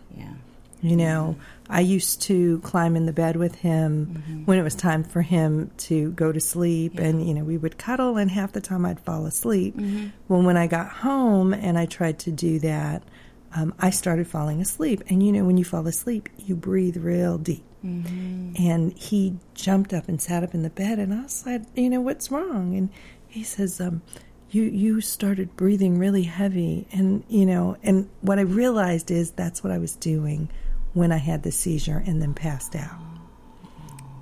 Yeah. 0.80 0.90
You 0.90 0.96
know, 0.96 1.36
I 1.68 1.80
used 1.80 2.22
to 2.22 2.60
climb 2.60 2.96
in 2.96 3.06
the 3.06 3.12
bed 3.12 3.36
with 3.36 3.56
him 3.56 4.42
when 4.46 4.58
it 4.58 4.62
was 4.62 4.74
time 4.74 5.04
for 5.04 5.22
him 5.22 5.70
to 5.78 6.12
go 6.12 6.32
to 6.32 6.40
sleep, 6.40 6.98
and 6.98 7.26
you 7.26 7.34
know, 7.34 7.44
we 7.44 7.56
would 7.58 7.78
cuddle, 7.78 8.16
and 8.16 8.30
half 8.30 8.52
the 8.52 8.60
time 8.60 8.86
I'd 8.86 9.00
fall 9.00 9.26
asleep. 9.26 9.74
Well, 10.28 10.42
when 10.42 10.56
I 10.56 10.66
got 10.66 10.88
home 10.88 11.52
and 11.52 11.78
I 11.78 11.86
tried 11.86 12.18
to 12.20 12.30
do 12.30 12.58
that, 12.60 13.02
um, 13.54 13.74
I 13.78 13.90
started 13.90 14.26
falling 14.28 14.60
asleep. 14.60 15.02
And 15.08 15.22
you 15.22 15.32
know, 15.32 15.44
when 15.44 15.56
you 15.56 15.64
fall 15.64 15.86
asleep, 15.86 16.28
you 16.38 16.54
breathe 16.54 16.96
real 16.96 17.38
deep. 17.38 17.64
And 18.58 18.92
he 18.98 19.36
jumped 19.54 19.92
up 19.92 20.08
and 20.08 20.20
sat 20.20 20.42
up 20.42 20.54
in 20.54 20.62
the 20.62 20.70
bed, 20.70 20.98
and 20.98 21.12
I 21.14 21.26
said, 21.26 21.66
"You 21.74 21.90
know, 21.90 22.00
what's 22.00 22.30
wrong?" 22.30 22.74
And 22.74 22.88
he 23.28 23.42
says, 23.44 23.80
um, 23.80 24.02
"You 24.50 24.64
you 24.64 25.00
started 25.00 25.54
breathing 25.54 25.98
really 25.98 26.24
heavy." 26.24 26.86
And 26.92 27.24
you 27.28 27.46
know, 27.46 27.76
and 27.82 28.08
what 28.20 28.38
I 28.38 28.42
realized 28.42 29.10
is 29.10 29.30
that's 29.32 29.62
what 29.62 29.72
I 29.72 29.78
was 29.78 29.94
doing 29.94 30.48
when 30.94 31.12
I 31.12 31.18
had 31.18 31.42
the 31.42 31.52
seizure 31.52 32.02
and 32.06 32.20
then 32.20 32.34
passed 32.34 32.74
out. 32.76 32.98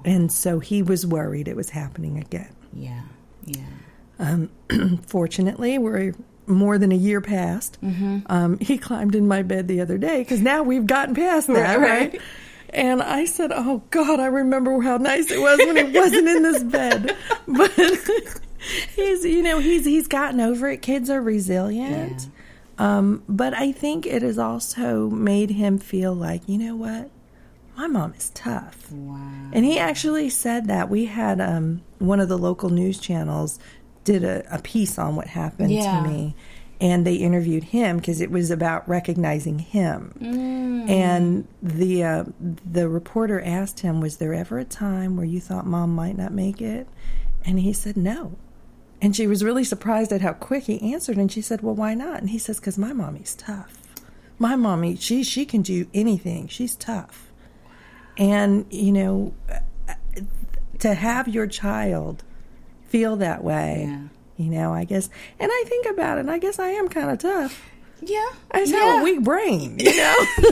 And 0.04 0.30
so 0.30 0.58
he 0.60 0.82
was 0.82 1.06
worried 1.06 1.48
it 1.48 1.56
was 1.56 1.70
happening 1.70 2.18
again. 2.18 2.54
Yeah. 2.72 3.02
Yeah. 3.44 4.46
Fortunately, 5.06 5.78
we're 5.78 6.14
more 6.46 6.78
than 6.78 6.92
a 6.92 6.96
year 6.96 7.20
past. 7.20 7.78
Um, 8.26 8.58
he 8.60 8.78
climbed 8.78 9.14
in 9.14 9.26
my 9.28 9.42
bed 9.42 9.68
the 9.68 9.80
other 9.80 9.98
day 9.98 10.18
because 10.18 10.40
now 10.40 10.62
we've 10.62 10.86
gotten 10.86 11.14
past 11.14 11.48
that, 11.48 11.78
Right, 11.78 12.12
right? 12.12 12.20
And 12.70 13.00
I 13.02 13.24
said, 13.26 13.52
"Oh 13.54 13.82
God, 13.90 14.18
I 14.20 14.26
remember 14.26 14.80
how 14.80 14.96
nice 14.96 15.30
it 15.30 15.40
was 15.40 15.58
when 15.58 15.76
he 15.76 15.98
wasn't 15.98 16.28
in 16.28 16.42
this 16.42 16.62
bed." 16.64 17.16
But 17.48 17.70
he's, 18.96 19.24
you 19.24 19.42
know, 19.42 19.58
he's 19.60 19.84
he's 19.84 20.08
gotten 20.08 20.40
over 20.40 20.68
it. 20.68 20.82
Kids 20.82 21.08
are 21.10 21.22
resilient, 21.22 22.28
um, 22.78 23.22
but 23.28 23.54
I 23.54 23.72
think 23.72 24.06
it 24.06 24.22
has 24.22 24.38
also 24.38 25.08
made 25.10 25.50
him 25.50 25.78
feel 25.78 26.14
like, 26.14 26.42
you 26.48 26.58
know 26.58 26.76
what, 26.76 27.10
my 27.76 27.86
mom 27.86 28.14
is 28.16 28.30
tough. 28.30 28.90
Wow. 28.92 29.50
And 29.52 29.64
he 29.64 29.78
actually 29.78 30.28
said 30.30 30.66
that 30.68 30.88
we 30.90 31.06
had 31.06 31.40
um, 31.40 31.82
one 31.98 32.20
of 32.20 32.28
the 32.28 32.38
local 32.38 32.70
news 32.70 32.98
channels 32.98 33.58
did 34.04 34.24
a, 34.24 34.44
a 34.54 34.60
piece 34.62 34.98
on 34.98 35.16
what 35.16 35.26
happened 35.26 35.72
Yeah. 35.72 36.02
to 36.02 36.08
me, 36.08 36.34
and 36.80 37.06
they 37.06 37.14
interviewed 37.16 37.64
him 37.64 37.96
because 37.98 38.20
it 38.20 38.30
was 38.30 38.50
about 38.50 38.88
recognizing 38.88 39.58
him. 39.58 40.12
And 40.88 41.48
the 41.62 42.04
uh, 42.04 42.24
the 42.70 42.88
reporter 42.88 43.40
asked 43.40 43.80
him, 43.80 44.00
"Was 44.00 44.18
there 44.18 44.32
ever 44.34 44.58
a 44.58 44.64
time 44.64 45.16
where 45.16 45.26
you 45.26 45.40
thought 45.40 45.66
mom 45.66 45.94
might 45.94 46.16
not 46.16 46.32
make 46.32 46.62
it?" 46.62 46.86
And 47.44 47.58
he 47.58 47.72
said, 47.72 47.96
"No." 47.96 48.36
And 49.02 49.14
she 49.14 49.26
was 49.26 49.44
really 49.44 49.64
surprised 49.64 50.12
at 50.12 50.22
how 50.22 50.32
quick 50.32 50.64
he 50.64 50.92
answered. 50.92 51.16
And 51.18 51.30
she 51.30 51.42
said, 51.42 51.60
"Well, 51.62 51.74
why 51.74 51.94
not?" 51.94 52.20
And 52.20 52.30
he 52.30 52.38
says, 52.38 52.58
"Because 52.58 52.78
my 52.78 52.92
mommy's 52.92 53.34
tough. 53.34 53.78
My 54.38 54.56
mommy, 54.56 54.96
she 54.96 55.22
she 55.22 55.44
can 55.44 55.62
do 55.62 55.86
anything. 55.92 56.48
She's 56.48 56.74
tough." 56.76 57.30
And 58.18 58.64
you 58.70 58.92
know, 58.92 59.34
to 60.78 60.94
have 60.94 61.28
your 61.28 61.46
child 61.46 62.24
feel 62.88 63.16
that 63.16 63.44
way, 63.44 63.84
Yeah. 63.88 63.98
you 64.44 64.50
know, 64.50 64.72
I 64.72 64.84
guess. 64.84 65.10
And 65.38 65.50
I 65.52 65.64
think 65.66 65.86
about 65.86 66.18
it. 66.18 66.20
and 66.22 66.30
I 66.30 66.38
guess 66.38 66.58
I 66.58 66.68
am 66.68 66.88
kind 66.88 67.10
of 67.10 67.18
tough. 67.18 67.62
Yeah. 68.00 68.30
I 68.50 68.60
just 68.60 68.72
yeah. 68.72 68.84
have 68.84 69.00
a 69.00 69.04
weak 69.04 69.22
brain, 69.22 69.78
you 69.78 69.96
know. 69.96 70.26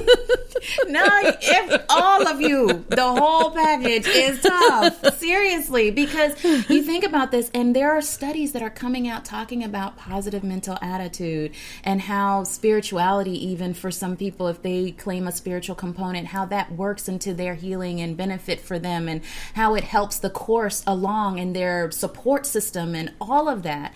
No, 0.87 1.05
if 1.05 1.85
all 1.89 2.27
of 2.27 2.41
you, 2.41 2.85
the 2.89 3.03
whole 3.03 3.51
package 3.51 4.07
is 4.07 4.41
tough. 4.41 5.17
Seriously, 5.19 5.91
because 5.91 6.43
you 6.43 6.83
think 6.83 7.05
about 7.05 7.31
this, 7.31 7.51
and 7.55 7.75
there 7.75 7.93
are 7.93 8.01
studies 8.01 8.53
that 8.53 8.63
are 8.63 8.71
coming 8.71 9.09
out 9.09 9.25
talking 9.25 9.63
about 9.63 9.97
positive 9.97 10.43
mental 10.43 10.79
attitude 10.81 11.53
and 11.83 12.03
how 12.03 12.45
spirituality, 12.45 13.33
even 13.49 13.75
for 13.75 13.91
some 13.91 14.17
people, 14.17 14.49
if 14.49 14.63
they 14.63 14.93
claim 14.93 15.27
a 15.27 15.33
spiritual 15.33 15.75
component, 15.75 16.29
how 16.29 16.45
that 16.47 16.73
works 16.73 17.09
into 17.09 17.35
their 17.35 17.55
healing 17.55 18.01
and 18.01 18.17
benefit 18.17 18.61
for 18.61 18.79
them, 18.79 19.09
and 19.09 19.23
how 19.55 19.75
it 19.75 19.85
helps 19.85 20.19
the 20.19 20.31
course 20.31 20.83
along 20.87 21.39
in 21.39 21.53
their 21.53 21.91
support 21.91 22.47
system 22.47 22.95
and 22.95 23.13
all 23.21 23.49
of 23.49 23.63
that. 23.63 23.95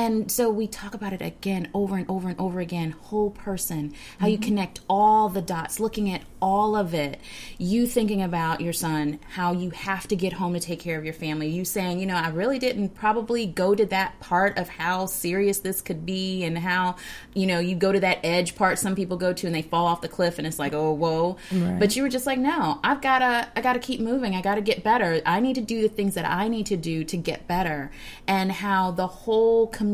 And 0.00 0.32
so 0.32 0.48
we 0.48 0.66
talk 0.66 0.94
about 0.94 1.12
it 1.12 1.20
again 1.20 1.68
over 1.74 1.94
and 1.94 2.08
over 2.08 2.30
and 2.30 2.40
over 2.40 2.58
again 2.58 2.92
whole 2.92 3.28
person, 3.28 3.92
how 4.18 4.28
you 4.28 4.38
mm-hmm. 4.38 4.46
connect 4.48 4.80
all 4.88 5.28
the 5.28 5.42
dots, 5.42 5.78
looking 5.78 6.10
at 6.10 6.22
all 6.40 6.74
of 6.74 6.94
it. 6.94 7.20
You 7.58 7.86
thinking 7.86 8.22
about 8.22 8.62
your 8.62 8.72
son, 8.72 9.20
how 9.32 9.52
you 9.52 9.68
have 9.68 10.08
to 10.08 10.16
get 10.16 10.32
home 10.32 10.54
to 10.54 10.60
take 10.60 10.80
care 10.80 10.96
of 10.96 11.04
your 11.04 11.12
family. 11.12 11.48
You 11.48 11.66
saying, 11.66 12.00
you 12.00 12.06
know, 12.06 12.14
I 12.14 12.30
really 12.30 12.58
didn't 12.58 12.94
probably 12.94 13.44
go 13.44 13.74
to 13.74 13.84
that 13.86 14.18
part 14.20 14.56
of 14.56 14.70
how 14.70 15.04
serious 15.04 15.58
this 15.58 15.82
could 15.82 16.06
be 16.06 16.44
and 16.44 16.56
how, 16.56 16.96
you 17.34 17.46
know, 17.46 17.58
you 17.58 17.76
go 17.76 17.92
to 17.92 18.00
that 18.00 18.20
edge 18.24 18.56
part 18.56 18.78
some 18.78 18.96
people 18.96 19.18
go 19.18 19.34
to 19.34 19.46
and 19.46 19.54
they 19.54 19.60
fall 19.60 19.84
off 19.84 20.00
the 20.00 20.08
cliff 20.08 20.38
and 20.38 20.46
it's 20.46 20.58
like, 20.58 20.72
oh, 20.72 20.92
whoa. 20.92 21.36
But 21.78 21.94
you 21.94 22.02
were 22.02 22.08
just 22.08 22.24
like, 22.24 22.38
no, 22.38 22.80
I've 22.82 23.02
got 23.02 23.18
to, 23.18 23.48
I 23.54 23.60
got 23.60 23.74
to 23.74 23.78
keep 23.78 24.00
moving. 24.00 24.34
I 24.34 24.40
got 24.40 24.54
to 24.54 24.62
get 24.62 24.82
better. 24.82 25.20
I 25.26 25.40
need 25.40 25.56
to 25.56 25.60
do 25.60 25.82
the 25.82 25.90
things 25.90 26.14
that 26.14 26.24
I 26.24 26.48
need 26.48 26.64
to 26.66 26.78
do 26.78 27.04
to 27.04 27.18
get 27.18 27.46
better. 27.46 27.90
And 28.26 28.50
how 28.50 28.92
the 28.92 29.06
whole 29.06 29.66
community 29.66 29.89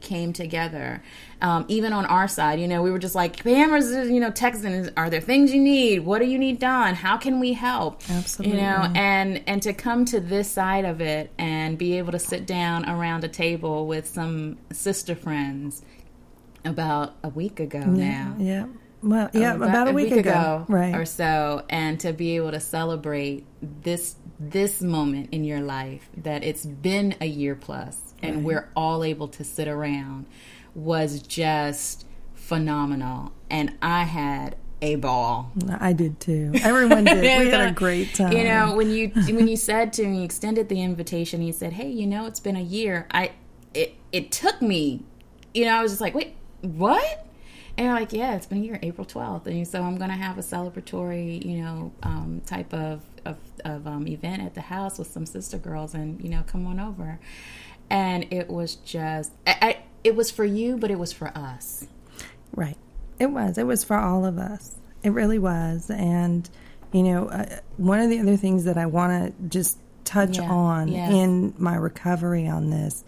came 0.00 0.32
together. 0.32 1.02
Um, 1.40 1.64
even 1.68 1.92
on 1.92 2.06
our 2.06 2.28
side, 2.28 2.60
you 2.60 2.68
know, 2.68 2.82
we 2.82 2.90
were 2.90 2.98
just 2.98 3.14
like, 3.14 3.42
Pam 3.42 3.70
you 3.72 4.20
know, 4.20 4.30
texting, 4.30 4.92
are 4.96 5.10
there 5.10 5.20
things 5.20 5.52
you 5.52 5.60
need? 5.60 6.00
What 6.00 6.20
do 6.20 6.26
you 6.26 6.38
need 6.38 6.58
done? 6.58 6.94
How 6.94 7.16
can 7.16 7.40
we 7.40 7.52
help? 7.52 8.02
Absolutely. 8.08 8.56
You 8.56 8.62
know, 8.62 8.92
and, 8.94 9.42
and 9.46 9.62
to 9.62 9.72
come 9.72 10.04
to 10.06 10.20
this 10.20 10.50
side 10.50 10.84
of 10.84 11.00
it 11.00 11.30
and 11.38 11.76
be 11.76 11.98
able 11.98 12.12
to 12.12 12.18
sit 12.18 12.46
down 12.46 12.88
around 12.88 13.24
a 13.24 13.28
table 13.28 13.86
with 13.86 14.06
some 14.06 14.58
sister 14.72 15.14
friends 15.14 15.82
about 16.64 17.14
a 17.22 17.28
week 17.28 17.60
ago 17.60 17.80
now 17.80 18.34
yeah. 18.38 18.66
Well, 19.02 19.28
yeah, 19.34 19.54
about, 19.54 19.88
a 19.88 19.92
week, 19.92 20.12
ago, 20.12 20.64
right? 20.66 20.94
or 20.94 21.04
so 21.04 21.62
and 21.68 22.00
to 22.00 22.14
be 22.14 22.36
able 22.36 22.52
to 22.52 22.60
celebrate 22.60 23.44
this 23.60 24.16
this 24.40 24.80
moment 24.80 25.28
in 25.32 25.44
your 25.44 25.60
life 25.60 26.08
that 26.16 26.42
it's 26.42 26.64
been 26.64 27.14
a 27.20 27.26
year 27.26 27.54
plus 27.54 28.13
and 28.24 28.44
we're 28.44 28.68
all 28.76 29.04
able 29.04 29.28
to 29.28 29.44
sit 29.44 29.68
around 29.68 30.26
was 30.74 31.22
just 31.22 32.06
phenomenal 32.34 33.32
and 33.48 33.72
i 33.80 34.02
had 34.04 34.56
a 34.84 34.96
ball. 34.96 35.50
I 35.80 35.94
did 35.94 36.20
too. 36.20 36.52
Everyone 36.62 37.04
did. 37.04 37.14
We 37.44 37.50
had 37.50 37.68
a 37.68 37.72
great 37.72 38.14
time. 38.14 38.32
You 38.32 38.44
know, 38.44 38.76
when 38.76 38.90
you 38.90 39.08
when 39.28 39.48
you 39.48 39.56
said 39.56 39.92
to 39.94 40.06
me, 40.06 40.22
extended 40.22 40.68
the 40.68 40.82
invitation, 40.82 41.42
you 41.42 41.52
said, 41.52 41.72
"Hey, 41.72 41.90
you 41.90 42.06
know, 42.06 42.26
it's 42.26 42.40
been 42.40 42.56
a 42.56 42.62
year." 42.62 43.06
I 43.10 43.32
it 43.72 43.94
it 44.12 44.30
took 44.30 44.60
me, 44.60 45.02
you 45.54 45.64
know, 45.64 45.76
I 45.76 45.82
was 45.82 45.92
just 45.92 46.00
like, 46.00 46.14
"Wait, 46.14 46.34
what?" 46.60 47.26
And 47.76 47.86
you're 47.86 47.94
like, 47.94 48.12
"Yeah, 48.12 48.36
it's 48.36 48.46
been 48.46 48.58
a 48.58 48.60
year, 48.60 48.78
April 48.82 49.04
twelfth, 49.06 49.46
and 49.46 49.66
so 49.66 49.82
I'm 49.82 49.96
gonna 49.96 50.16
have 50.16 50.36
a 50.38 50.42
celebratory, 50.42 51.44
you 51.44 51.62
know, 51.62 51.92
um, 52.02 52.42
type 52.46 52.72
of 52.74 53.00
of, 53.24 53.38
of 53.64 53.86
um, 53.86 54.06
event 54.06 54.42
at 54.42 54.54
the 54.54 54.60
house 54.60 54.98
with 54.98 55.10
some 55.10 55.24
sister 55.24 55.56
girls, 55.56 55.94
and 55.94 56.22
you 56.22 56.28
know, 56.28 56.42
come 56.46 56.66
on 56.66 56.78
over." 56.78 57.18
And 57.90 58.26
it 58.32 58.48
was 58.50 58.76
just, 58.76 59.32
I, 59.46 59.56
I, 59.62 59.82
it 60.02 60.16
was 60.16 60.30
for 60.30 60.44
you, 60.44 60.76
but 60.76 60.90
it 60.90 60.98
was 60.98 61.12
for 61.12 61.28
us. 61.28 61.86
Right. 62.54 62.76
It 63.18 63.26
was. 63.26 63.58
It 63.58 63.66
was 63.66 63.84
for 63.84 63.96
all 63.96 64.24
of 64.24 64.38
us. 64.38 64.76
It 65.02 65.10
really 65.10 65.38
was. 65.38 65.90
And, 65.90 66.48
you 66.92 67.02
know, 67.02 67.28
uh, 67.28 67.58
one 67.76 68.00
of 68.00 68.10
the 68.10 68.18
other 68.20 68.36
things 68.36 68.64
that 68.64 68.78
I 68.78 68.86
want 68.86 69.36
to 69.38 69.48
just 69.48 69.78
touch 70.04 70.38
Yeah, 70.38 70.50
on 70.50 70.88
in 70.88 71.54
my 71.58 71.74
recovery 71.76 72.46
on 72.48 72.70
this, 72.70 73.04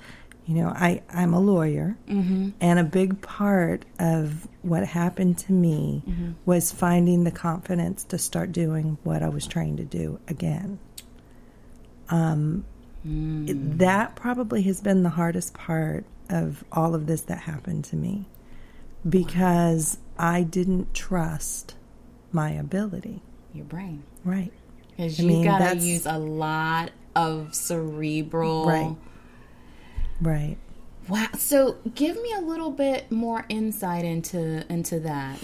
you 0.46 0.54
know, 0.54 0.68
I, 0.68 1.02
I'm 1.10 1.34
a 1.34 1.40
lawyer, 1.40 1.96
Mm-hmm. 2.08 2.50
and 2.60 2.78
a 2.78 2.84
big 2.84 3.20
part 3.20 3.84
of 3.98 4.46
what 4.62 4.84
happened 4.86 5.38
to 5.38 5.52
me 5.52 6.02
Mm-hmm. 6.08 6.32
was 6.44 6.70
finding 6.70 7.24
the 7.24 7.30
confidence 7.32 8.04
to 8.04 8.18
start 8.18 8.52
doing 8.52 8.96
what 9.02 9.22
I 9.22 9.28
was 9.28 9.46
trained 9.46 9.78
to 9.78 9.84
do 9.84 10.20
again. 10.28 10.78
Um, 12.08 12.64
Mm. 13.06 13.48
it- 13.48 13.78
that 13.78 14.16
probably 14.16 14.62
has 14.62 14.80
been 14.80 15.02
the 15.02 15.10
hardest 15.10 15.54
part 15.54 16.04
of 16.28 16.64
all 16.72 16.94
of 16.94 17.06
this 17.06 17.20
that 17.22 17.38
happened 17.38 17.84
to 17.86 17.96
me 17.96 18.26
because 19.08 19.98
I 20.18 20.42
didn't 20.42 20.92
trust 20.94 21.74
my 22.32 22.50
ability. 22.50 23.22
Your 23.54 23.64
brain. 23.64 24.02
Right. 24.24 24.52
Because 24.96 25.18
you 25.20 25.26
mean, 25.28 25.44
gotta 25.44 25.64
that's- 25.64 25.84
use 25.84 26.06
a 26.06 26.18
lot 26.18 26.90
of 27.14 27.54
cerebral. 27.54 28.66
Right. 28.66 28.96
Right. 30.20 30.56
Wow. 31.08 31.28
So 31.36 31.76
give 31.94 32.20
me 32.20 32.32
a 32.36 32.40
little 32.40 32.70
bit 32.70 33.10
more 33.12 33.44
insight 33.48 34.04
into 34.04 34.64
into 34.72 34.98
that. 35.00 35.38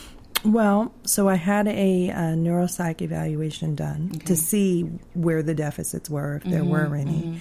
Well, 0.45 0.93
so 1.05 1.29
I 1.29 1.37
had 1.37 1.69
a, 1.69 2.11
uh 2.11 2.17
neuropsych 2.35 3.01
evaluation 3.01 3.77
done 3.77 4.11
to 4.25 4.35
see 4.35 4.83
where 5.15 5.41
the 5.43 5.55
deficits 5.55 6.11
were, 6.11 6.37
if 6.37 6.45
there 6.45 6.65
were 6.65 6.97
any. 6.97 7.41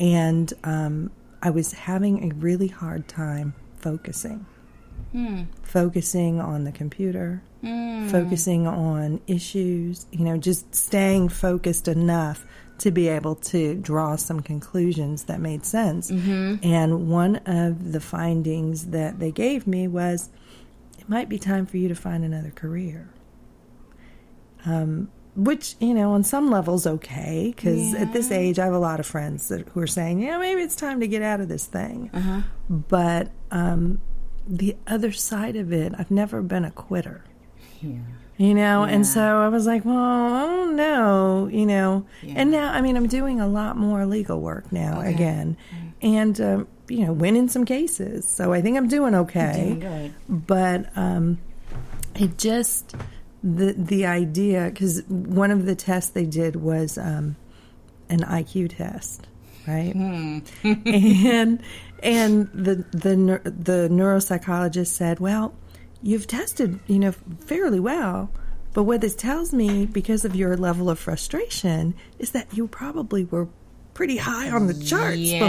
And 0.00 0.52
um, 0.64 1.10
I 1.42 1.50
was 1.50 1.72
having 1.72 2.30
a 2.32 2.34
really 2.34 2.68
hard 2.68 3.06
time 3.06 3.54
focusing. 3.76 4.46
Focusing 5.62 6.40
on 6.40 6.64
the 6.64 6.72
computer, 6.72 7.42
focusing 8.10 8.66
on 8.66 9.20
issues, 9.26 10.06
you 10.12 10.24
know, 10.24 10.36
just 10.38 10.74
staying 10.74 11.28
focused 11.28 11.88
enough 11.88 12.46
to 12.78 12.90
be 12.90 13.08
able 13.08 13.34
to 13.34 13.74
draw 13.74 14.16
some 14.16 14.40
conclusions 14.40 15.24
that 15.24 15.38
made 15.40 15.66
sense. 15.66 16.10
And 16.62 17.10
one 17.10 17.36
of 17.44 17.92
the 17.92 18.00
findings 18.00 18.86
that 18.86 19.18
they 19.18 19.30
gave 19.32 19.66
me 19.66 19.86
was 19.88 20.30
it 20.98 21.08
might 21.08 21.28
be 21.28 21.38
time 21.38 21.66
for 21.66 21.76
you 21.76 21.88
to 21.88 21.94
find 21.94 22.24
another 22.24 22.50
career. 22.50 23.10
Um, 24.64 25.10
which, 25.36 25.76
you 25.80 25.94
know, 25.94 26.12
on 26.12 26.24
some 26.24 26.50
levels, 26.50 26.86
okay, 26.86 27.52
because 27.54 27.94
at 27.94 28.12
this 28.12 28.30
age, 28.30 28.58
I 28.58 28.64
have 28.64 28.74
a 28.74 28.78
lot 28.78 29.00
of 29.00 29.06
friends 29.06 29.48
that, 29.48 29.68
who 29.68 29.80
are 29.80 29.86
saying, 29.86 30.20
yeah, 30.20 30.38
maybe 30.38 30.60
it's 30.62 30.74
time 30.76 31.00
to 31.00 31.06
get 31.06 31.22
out 31.22 31.40
of 31.40 31.48
this 31.48 31.66
thing. 31.66 32.10
But 32.68 33.30
um, 33.50 34.00
the 34.46 34.76
other 34.86 35.12
side 35.12 35.56
of 35.56 35.72
it, 35.72 35.92
I've 35.96 36.10
never 36.10 36.42
been 36.42 36.64
a 36.64 36.70
quitter. 36.70 37.24
Yeah. 37.80 37.98
You 38.36 38.54
know, 38.54 38.84
and 38.84 39.06
so 39.06 39.20
I 39.20 39.48
was 39.48 39.66
like, 39.66 39.84
well, 39.84 39.96
I 39.98 40.46
don't 40.46 40.74
know, 40.74 41.48
you 41.52 41.66
know. 41.66 42.06
And 42.26 42.50
now, 42.50 42.72
I 42.72 42.80
mean, 42.80 42.96
I'm 42.96 43.06
doing 43.06 43.38
a 43.38 43.46
lot 43.46 43.76
more 43.76 44.06
legal 44.06 44.40
work 44.40 44.72
now 44.72 45.00
Okay. 45.00 45.12
again, 45.12 45.58
and 46.00 46.40
um, 46.40 46.68
you 46.88 47.04
know, 47.04 47.12
winning 47.12 47.48
some 47.48 47.66
cases. 47.66 48.26
So 48.26 48.54
I 48.54 48.62
think 48.62 48.78
I'm 48.78 48.88
doing 48.88 49.14
okay. 49.14 49.76
Doing. 49.78 50.14
But 50.26 50.96
um, 50.96 51.38
it 52.14 52.38
just 52.38 52.94
the 53.42 53.72
the 53.72 54.06
idea 54.06 54.70
because 54.72 55.02
one 55.08 55.50
of 55.50 55.66
the 55.66 55.74
tests 55.74 56.10
they 56.10 56.26
did 56.26 56.56
was 56.56 56.98
um, 56.98 57.36
an 58.08 58.20
IQ 58.20 58.76
test, 58.76 59.26
right? 59.66 59.94
and 60.64 61.62
and 62.02 62.48
the 62.52 62.84
the 62.92 63.40
the 63.44 63.88
neuropsychologist 63.90 64.88
said, 64.88 65.20
well, 65.20 65.54
you've 66.02 66.26
tested, 66.26 66.78
you 66.86 66.98
know, 66.98 67.12
fairly 67.40 67.80
well. 67.80 68.30
But 68.72 68.84
what 68.84 69.00
this 69.00 69.16
tells 69.16 69.52
me, 69.52 69.84
because 69.86 70.24
of 70.24 70.36
your 70.36 70.56
level 70.56 70.88
of 70.90 70.98
frustration, 70.98 71.94
is 72.20 72.30
that 72.30 72.46
you 72.56 72.68
probably 72.68 73.24
were 73.24 73.48
pretty 73.94 74.16
high 74.16 74.48
on 74.50 74.68
the 74.68 74.74
charts 74.74 75.18
Yes. 75.18 75.40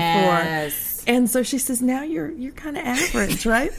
before. 1.03 1.13
And 1.15 1.29
so 1.29 1.43
she 1.43 1.57
says, 1.59 1.81
now 1.83 2.01
you're 2.01 2.31
you're 2.31 2.51
kind 2.53 2.77
of 2.77 2.83
average, 2.85 3.45
right? 3.45 3.71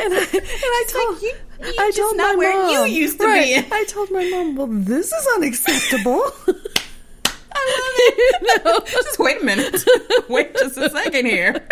And, 0.00 0.14
I, 0.14 0.18
and 0.18 0.42
I 0.42 0.84
told 0.88 1.22
you- 1.22 1.28
you 1.62 1.74
I 1.78 1.90
told 1.94 2.16
not 2.16 2.36
my 2.36 2.38
where 2.38 2.70
you 2.70 2.78
mom, 2.78 2.88
used 2.88 3.18
to 3.20 3.26
right, 3.26 3.68
be. 3.68 3.74
I 3.74 3.84
told 3.84 4.10
my 4.10 4.26
mom, 4.30 4.56
well, 4.56 4.66
this 4.70 5.12
is 5.12 5.26
unacceptable. 5.36 6.22
I 7.52 7.62
love 7.76 7.96
it. 7.98 8.64
no. 8.64 8.80
Just 8.80 9.18
wait 9.18 9.42
a 9.42 9.44
minute. 9.44 9.84
wait 10.30 10.54
just 10.56 10.78
a 10.78 10.88
second 10.88 11.26
here. 11.26 11.68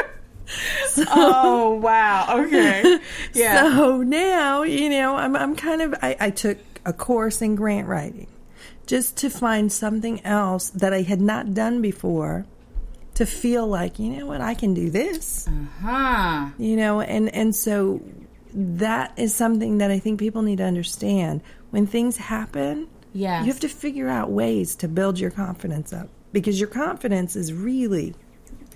oh 1.11 1.79
wow. 1.83 2.27
Okay. 2.45 2.99
Yeah. 3.33 3.63
So 3.77 4.03
now, 4.03 4.63
you 4.63 4.91
know, 4.91 5.17
I'm 5.17 5.35
I'm 5.37 5.57
kind 5.57 5.81
of 5.83 5.95
I, 6.03 6.17
I 6.21 6.31
took 6.31 6.59
a 6.85 6.93
course 6.93 7.41
in 7.43 7.55
grant 7.55 7.87
writing 7.89 8.27
just 8.87 9.17
to 9.19 9.31
find 9.31 9.73
something 9.73 10.25
else 10.25 10.71
that 10.71 10.93
I 10.93 11.03
had 11.03 11.21
not 11.21 11.55
done 11.55 11.81
before 11.83 12.45
to 13.19 13.27
feel 13.27 13.67
like, 13.67 13.99
you 13.99 14.11
know 14.11 14.27
what, 14.27 14.41
I 14.41 14.55
can 14.55 14.75
do 14.75 14.91
this. 14.91 15.49
huh. 15.81 16.49
You 16.59 16.77
know, 16.77 17.01
and 17.01 17.33
and 17.35 17.55
so 17.55 18.01
that 18.55 19.13
is 19.19 19.35
something 19.35 19.79
that 19.79 19.91
I 19.91 19.99
think 19.99 20.19
people 20.19 20.43
need 20.43 20.59
to 20.59 20.65
understand. 20.65 21.43
When 21.71 21.87
things 21.87 22.17
happen, 22.17 22.89
Yes. 23.13 23.45
you 23.45 23.53
have 23.53 23.61
to 23.61 23.69
figure 23.69 24.09
out 24.09 24.31
ways 24.31 24.75
to 24.77 24.89
build 24.89 25.19
your 25.19 25.31
confidence 25.31 25.93
up 25.93 26.09
because 26.33 26.59
your 26.61 26.69
confidence 26.69 27.37
is 27.37 27.53
really 27.53 28.15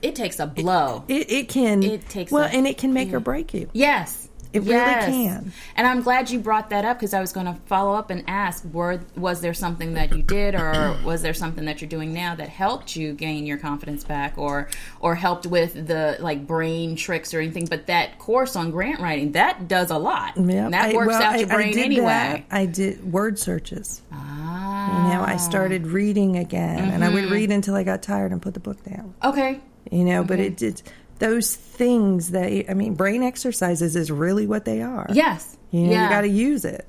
It 0.02 0.14
takes 0.14 0.38
a 0.40 0.46
blow. 0.46 1.04
it, 1.08 1.30
it 1.30 1.48
can 1.48 1.82
It 1.82 2.08
takes 2.08 2.32
well 2.32 2.44
a- 2.44 2.48
and 2.48 2.66
it 2.66 2.76
can 2.78 2.92
make 2.92 3.12
or 3.12 3.20
break 3.20 3.54
you. 3.54 3.68
Yes. 3.72 4.28
It 4.52 4.60
really 4.64 4.78
can. 4.78 5.52
And 5.76 5.86
I'm 5.86 6.02
glad 6.02 6.30
you 6.30 6.38
brought 6.38 6.70
that 6.70 6.84
up 6.84 6.98
because 6.98 7.14
I 7.14 7.20
was 7.20 7.32
going 7.32 7.46
to 7.46 7.54
follow 7.66 7.94
up 7.94 8.10
and 8.10 8.22
ask 8.26 8.64
were, 8.72 9.00
was 9.16 9.40
there 9.40 9.54
something 9.54 9.94
that 9.94 10.14
you 10.14 10.22
did 10.22 10.54
or 10.54 10.96
was 11.04 11.22
there 11.22 11.32
something 11.34 11.64
that 11.64 11.80
you're 11.80 11.88
doing 11.88 12.12
now 12.12 12.34
that 12.34 12.48
helped 12.50 12.94
you 12.94 13.14
gain 13.14 13.46
your 13.46 13.56
confidence 13.58 14.04
back 14.04 14.36
or 14.36 14.68
or 15.00 15.14
helped 15.14 15.46
with 15.46 15.86
the 15.86 16.16
like 16.20 16.46
brain 16.46 16.96
tricks 16.96 17.32
or 17.32 17.40
anything 17.40 17.64
but 17.66 17.86
that 17.86 18.18
course 18.18 18.54
on 18.56 18.70
grant 18.70 19.00
writing 19.00 19.32
that 19.32 19.68
does 19.68 19.90
a 19.90 19.96
lot. 19.98 20.36
Yeah, 20.36 20.68
that 20.68 20.90
I- 20.90 20.94
works 20.94 21.08
well, 21.08 21.22
out 21.22 21.34
I- 21.34 21.38
your 21.38 21.52
I 21.52 21.54
brain 21.54 21.72
did 21.72 21.84
anyway. 21.86 22.04
that. 22.06 22.44
I 22.50 22.66
did 22.66 23.10
word 23.10 23.38
searches. 23.38 24.02
Ah. 24.12 25.08
You 25.08 25.14
know, 25.14 25.22
I 25.24 25.36
started 25.36 25.86
reading 25.86 26.36
again, 26.36 26.90
and 26.90 27.02
I 27.04 27.08
would 27.08 27.24
Mm-hmm. 27.24 27.32
read 27.32 27.50
until 27.52 27.74
I 27.74 27.84
got 27.84 28.02
tired 28.02 28.32
and 28.32 28.42
put 28.42 28.52
the 28.54 28.60
book 28.60 28.82
down. 28.84 29.14
Okay. 29.24 29.60
You 29.90 30.04
know, 30.04 30.24
but 30.24 30.38
Mm-hmm. 30.38 30.46
it 30.48 30.56
did 30.56 30.82
those 31.22 31.54
things 31.54 32.32
that 32.32 32.68
I 32.68 32.74
mean, 32.74 32.94
brain 32.94 33.22
exercises 33.22 33.94
is 33.94 34.10
really 34.10 34.44
what 34.44 34.64
they 34.64 34.82
are. 34.82 35.06
Yes. 35.12 35.56
you 35.70 35.82
know, 35.82 35.92
yeah. 35.92 36.04
you 36.04 36.10
got 36.10 36.20
to 36.22 36.28
use 36.28 36.64
it. 36.64 36.88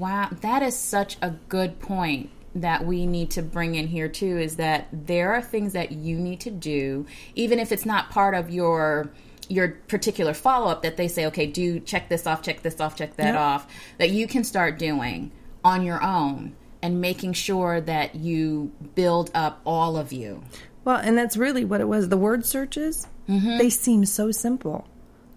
Wow, 0.00 0.30
that 0.40 0.62
is 0.64 0.76
such 0.76 1.16
a 1.22 1.30
good 1.48 1.78
point 1.78 2.30
that 2.56 2.84
we 2.84 3.06
need 3.06 3.30
to 3.30 3.42
bring 3.42 3.76
in 3.76 3.86
here 3.86 4.08
too 4.08 4.36
is 4.38 4.56
that 4.56 4.88
there 4.90 5.32
are 5.32 5.42
things 5.42 5.74
that 5.74 5.92
you 5.92 6.18
need 6.18 6.40
to 6.40 6.50
do 6.50 7.06
even 7.34 7.58
if 7.58 7.70
it's 7.70 7.84
not 7.84 8.08
part 8.10 8.34
of 8.34 8.50
your 8.50 9.10
your 9.48 9.68
particular 9.88 10.32
follow-up 10.32 10.82
that 10.82 10.96
they 10.96 11.06
say 11.06 11.26
okay 11.26 11.46
do 11.46 11.78
check 11.78 12.08
this 12.08 12.26
off 12.26 12.40
check 12.40 12.62
this 12.62 12.80
off 12.80 12.96
check 12.96 13.14
that 13.16 13.34
Yep. 13.34 13.36
off 13.36 13.66
that 13.98 14.08
you 14.08 14.26
can 14.26 14.42
start 14.42 14.78
doing 14.78 15.30
on 15.62 15.84
your 15.84 16.02
own 16.02 16.56
and 16.80 16.98
making 16.98 17.34
sure 17.34 17.78
that 17.82 18.14
you 18.14 18.72
build 18.94 19.30
up 19.34 19.60
all 19.66 19.98
of 19.98 20.10
you 20.10 20.42
Well, 20.86 20.96
and 20.96 21.18
that's 21.18 21.36
really 21.36 21.64
what 21.66 21.82
it 21.82 21.88
was. 21.88 22.08
The 22.08 22.16
word 22.16 22.46
searches, 22.46 23.06
Mm-hmm. 23.28 23.58
they 23.58 23.68
seem 23.70 24.04
so 24.06 24.30
simple, 24.30 24.86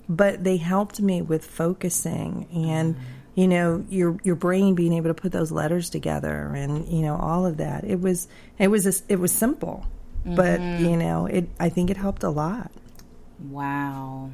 but 0.07 0.43
they 0.43 0.57
helped 0.57 1.01
me 1.01 1.21
with 1.23 1.43
focusing 1.43 2.47
and 2.53 2.95
you 3.35 3.47
know 3.47 3.83
your 3.89 4.17
your 4.23 4.35
brain 4.35 4.75
being 4.75 4.93
able 4.93 5.09
to 5.09 5.13
put 5.15 5.31
those 5.31 5.51
letters 5.51 5.89
together 5.89 6.51
and 6.55 6.87
you 6.87 7.01
know 7.01 7.15
all 7.15 7.45
of 7.47 7.57
that. 7.57 7.83
It 7.83 7.99
was 7.99 8.27
it 8.59 8.67
was 8.69 8.85
a, 8.85 8.93
it 9.11 9.19
was 9.19 9.31
simple, 9.31 9.85
but 10.25 10.59
Mm-hmm. 10.59 10.85
you 10.85 10.97
know 10.97 11.25
it. 11.25 11.49
I 11.59 11.69
think 11.69 11.89
it 11.89 11.97
helped 11.97 12.23
a 12.23 12.29
lot. 12.29 12.69
wow 13.49 14.29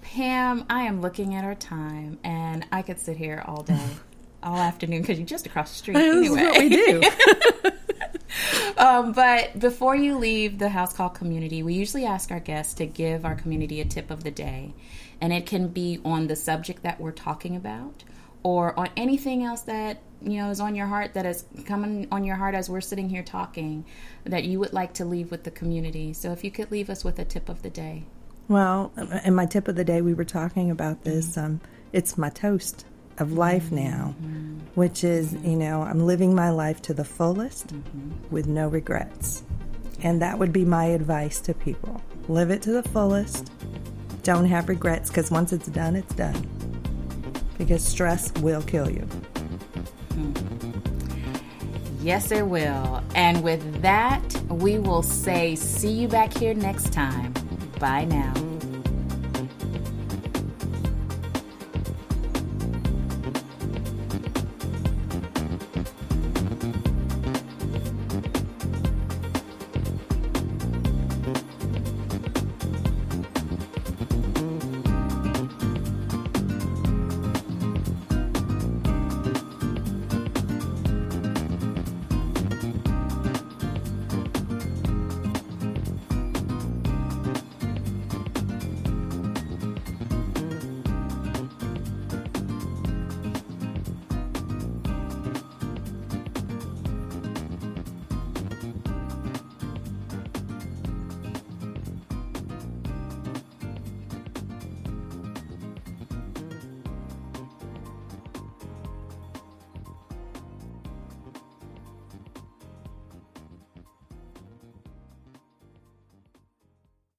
pam 0.00 0.64
i 0.68 0.82
am 0.82 1.00
looking 1.00 1.34
at 1.36 1.44
our 1.44 1.54
time 1.54 2.18
and 2.24 2.66
i 2.72 2.82
could 2.82 2.98
sit 2.98 3.16
here 3.16 3.42
all 3.46 3.62
day 3.62 3.86
all 4.42 4.56
afternoon 4.58 5.00
because 5.00 5.16
you're 5.18 5.26
just 5.26 5.46
across 5.46 5.70
the 5.70 5.76
street 5.76 5.94
This 5.94 6.16
anyway 6.16 6.40
is 6.42 6.46
what 6.48 6.58
we 6.58 6.68
do. 6.68 7.70
Um, 8.76 9.12
but 9.12 9.58
before 9.58 9.94
you 9.94 10.18
leave 10.18 10.58
the 10.58 10.68
house 10.68 10.92
call 10.92 11.10
community, 11.10 11.62
we 11.62 11.74
usually 11.74 12.06
ask 12.06 12.30
our 12.30 12.40
guests 12.40 12.74
to 12.74 12.86
give 12.86 13.24
our 13.24 13.34
community 13.34 13.80
a 13.80 13.84
tip 13.84 14.10
of 14.10 14.24
the 14.24 14.30
day. 14.30 14.74
And 15.20 15.32
it 15.32 15.46
can 15.46 15.68
be 15.68 16.00
on 16.04 16.26
the 16.26 16.36
subject 16.36 16.82
that 16.82 17.00
we're 17.00 17.12
talking 17.12 17.54
about, 17.56 18.04
or 18.42 18.78
on 18.78 18.88
anything 18.96 19.44
else 19.44 19.62
that 19.62 20.02
you 20.20 20.38
know 20.38 20.50
is 20.50 20.60
on 20.60 20.74
your 20.74 20.86
heart 20.86 21.14
that 21.14 21.26
is 21.26 21.44
coming 21.64 22.08
on 22.10 22.24
your 22.24 22.36
heart 22.36 22.54
as 22.54 22.68
we're 22.68 22.80
sitting 22.80 23.08
here 23.08 23.22
talking 23.22 23.84
that 24.24 24.44
you 24.44 24.58
would 24.58 24.72
like 24.72 24.94
to 24.94 25.04
leave 25.04 25.30
with 25.30 25.44
the 25.44 25.50
community. 25.50 26.12
So 26.12 26.32
if 26.32 26.42
you 26.42 26.50
could 26.50 26.70
leave 26.70 26.90
us 26.90 27.04
with 27.04 27.18
a 27.18 27.24
tip 27.24 27.48
of 27.48 27.62
the 27.62 27.70
day. 27.70 28.04
Well, 28.48 28.92
in 29.24 29.34
my 29.34 29.46
tip 29.46 29.68
of 29.68 29.76
the 29.76 29.84
day, 29.84 30.02
we 30.02 30.14
were 30.14 30.24
talking 30.24 30.70
about 30.70 31.04
this. 31.04 31.36
Um, 31.36 31.60
it's 31.92 32.18
my 32.18 32.28
toast 32.28 32.84
of 33.18 33.32
life 33.32 33.70
now, 33.70 34.14
mm-hmm. 34.20 34.58
which 34.74 35.04
is, 35.04 35.32
you 35.34 35.56
know, 35.56 35.82
I'm 35.82 36.00
living 36.06 36.34
my 36.34 36.50
life 36.50 36.82
to 36.82 36.94
the 36.94 37.04
fullest 37.04 37.68
mm-hmm. 37.68 38.10
with 38.30 38.46
no 38.46 38.68
regrets. 38.68 39.42
And 40.02 40.20
that 40.22 40.38
would 40.38 40.52
be 40.52 40.64
my 40.64 40.86
advice 40.86 41.40
to 41.42 41.54
people 41.54 42.02
live 42.28 42.50
it 42.50 42.62
to 42.62 42.72
the 42.72 42.82
fullest. 42.82 43.50
Don't 44.22 44.46
have 44.46 44.68
regrets 44.68 45.10
because 45.10 45.30
once 45.30 45.52
it's 45.52 45.68
done, 45.68 45.96
it's 45.96 46.14
done. 46.14 46.48
Because 47.58 47.84
stress 47.84 48.32
will 48.34 48.62
kill 48.62 48.88
you. 48.90 49.06
Yes, 52.00 52.32
it 52.32 52.46
will. 52.46 53.02
And 53.14 53.42
with 53.42 53.82
that, 53.82 54.22
we 54.48 54.78
will 54.78 55.02
say 55.02 55.54
see 55.54 55.92
you 55.92 56.08
back 56.08 56.36
here 56.36 56.54
next 56.54 56.92
time. 56.92 57.32
Bye 57.78 58.04
now. 58.04 58.51